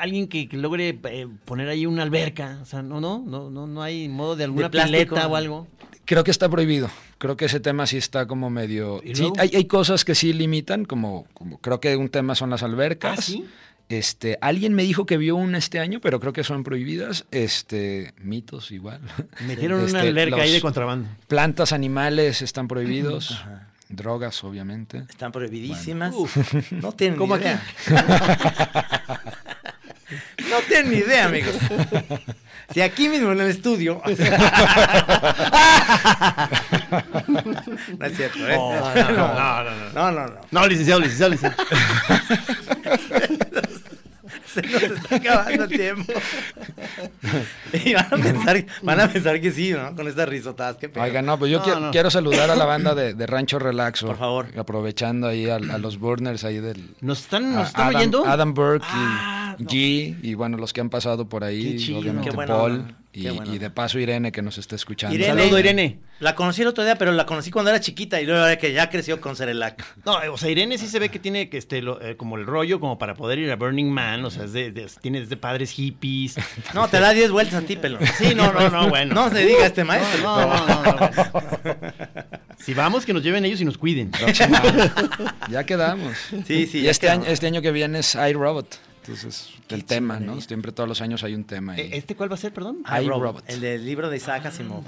[0.00, 3.66] alguien que, que logre eh, poner ahí una alberca, o sea, no, no, no, no,
[3.66, 5.14] no hay modo de alguna plástico.
[5.14, 5.68] pileta o algo.
[6.04, 6.90] Creo que está prohibido.
[7.18, 9.00] Creo que ese tema sí está como medio.
[9.04, 12.62] ¿Y Sí, hay cosas que sí limitan, como, como creo que un tema son las
[12.62, 13.18] albercas.
[13.18, 13.44] ¿Ah, sí?
[13.88, 17.26] Este, alguien me dijo que vio una este año, pero creo que son prohibidas.
[17.30, 19.00] Este, mitos igual.
[19.46, 21.08] Metieron una Este, alberca ahí de contrabando.
[21.28, 23.38] Plantas, animales están prohibidos.
[23.90, 25.04] Drogas, obviamente.
[25.08, 26.14] Están prohibidísimas.
[26.70, 27.62] No tienen ¿Cómo idea.
[30.50, 31.54] no tienen ni idea, amigos.
[32.72, 34.00] Si aquí mismo en el estudio.
[37.98, 38.56] no es cierto, ¿eh?
[38.58, 39.92] Oh, no, no, no, no, no.
[39.92, 40.40] No, no, no.
[40.50, 41.68] No, licenciado, licenciado, licenciado.
[44.54, 46.12] Se nos está acabando el tiempo.
[47.84, 49.94] y van a pensar, van a pensar que sí, ¿no?
[49.96, 50.76] Con estas risotadas.
[50.76, 51.02] Qué pedo.
[51.04, 51.90] Oigan, no, pues yo No, quiero, no.
[51.90, 54.06] quiero saludar a la banda de, de Rancho Relaxo.
[54.06, 54.46] Por favor.
[54.56, 58.26] Aprovechando ahí a, a los burners ahí del, ¿Nos están, nos están Adam, oyendo?
[58.26, 59.68] Adam Burke Ah, y no.
[59.70, 61.98] G y bueno, los que han pasado por ahí, Qué chido.
[62.00, 65.14] obviamente Qué Paul onda, y, de paso Irene que nos está escuchando.
[65.14, 65.40] Irene.
[65.42, 66.00] Saludo, Irene.
[66.20, 68.72] La conocí el otro día, pero la conocí cuando era chiquita y luego ahora que
[68.72, 69.84] ya creció con Cerelac.
[70.04, 72.46] No, o sea, Irene sí se ve que tiene que este lo- eh, como el
[72.46, 75.36] rollo como para poder ir a Burning Man, o sea, es de, de- tiene desde
[75.36, 76.36] padres hippies.
[76.74, 77.98] No, te da 10 vueltas a ti, pelo.
[78.18, 79.14] Sí, no, no, no, bueno.
[79.14, 80.22] No se diga a este maestro.
[80.22, 82.24] No, no, no, no, no.
[82.58, 84.10] Si vamos, que nos lleven ellos y nos cuiden.
[85.50, 86.16] Ya quedamos.
[86.46, 86.80] Sí, sí.
[86.80, 87.26] y este quedamos.
[87.26, 88.78] año, este año que viene es iRobot.
[89.02, 90.40] Entonces, el tema, ¿no?
[90.40, 91.72] Siempre todos los años hay un tema.
[91.74, 91.80] ahí.
[91.82, 92.78] Eh, ¿Este cuál va a ser, perdón?
[92.86, 93.44] I, Robot, Robot.
[93.48, 94.84] El del libro de Isaac Asimov.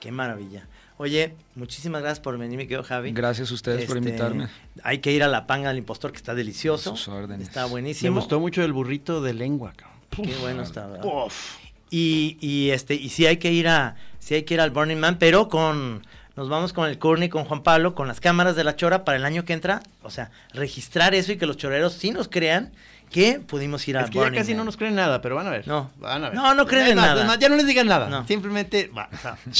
[0.00, 0.66] Qué maravilla.
[0.96, 3.10] Oye, muchísimas gracias por venir, mi querido Javi.
[3.12, 4.48] Gracias a ustedes por Este, invitarme.
[4.84, 6.92] Hay que ir a la panga del impostor, que está delicioso.
[6.92, 7.48] A sus órdenes.
[7.48, 8.20] Está Me buenísimo.
[8.20, 9.98] gustó mucho el burrito de lengua, cabrón.
[10.10, 11.04] Qué bueno está, ¿verdad?
[11.04, 11.56] Uf.
[11.90, 14.96] Y, y este, y sí hay que ir a, sí hay que ir al Burning
[14.98, 16.06] Man, pero con,
[16.36, 19.16] nos vamos con el Courtney, con Juan Pablo, con las cámaras de la chora para
[19.18, 22.72] el año que entra, o sea, registrar eso y que los choreros sí nos crean
[23.10, 24.58] que pudimos ir a Es que ya casi Man.
[24.58, 25.66] no nos creen nada, pero van a ver.
[25.68, 25.90] No.
[25.98, 26.36] van a ver.
[26.36, 27.36] No, no creen en nada.
[27.36, 28.08] ya no les digan nada.
[28.08, 28.26] No.
[28.26, 28.90] Simplemente.
[28.96, 29.36] va, o sea,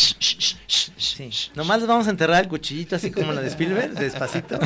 [0.97, 1.30] Sí.
[1.55, 4.59] Nomás les vamos a enterrar el cuchillito así como la de Spielberg, despacito.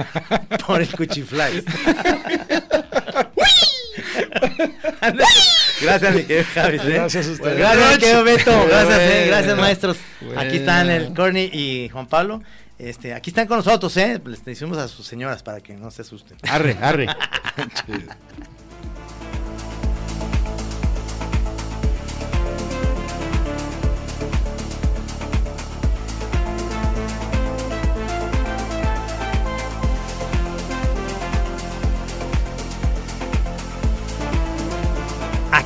[0.66, 1.62] por el cuchifly.
[5.82, 6.76] Gracias, mi querido Javi.
[6.76, 6.80] ¿eh?
[6.94, 7.58] Gracias a ustedes.
[7.58, 8.66] Gracias, mi querido Beto.
[8.68, 9.26] Gracias, eh, Bueno.
[9.26, 9.96] gracias, maestros.
[10.36, 12.42] Aquí están el Corny y Juan Pablo.
[12.78, 14.20] Este, aquí están con nosotros, ¿eh?
[14.24, 16.36] Les decimos a sus señoras para que no se asusten.
[16.48, 17.06] arre, arre.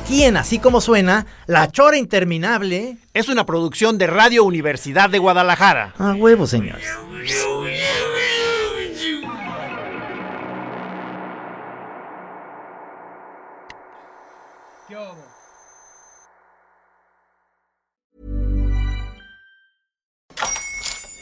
[0.09, 2.97] Aquí en Así Como Suena, La Chora Interminable.
[3.13, 5.93] Es una producción de Radio Universidad de Guadalajara.
[5.99, 6.83] A huevo, señores.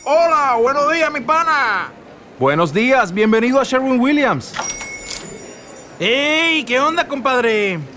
[0.06, 1.92] Hola, buenos días, mi pana.
[2.40, 4.54] Buenos días, bienvenido a Sherwin Williams.
[6.00, 6.64] ¡Ey!
[6.64, 7.97] ¿Qué onda, compadre?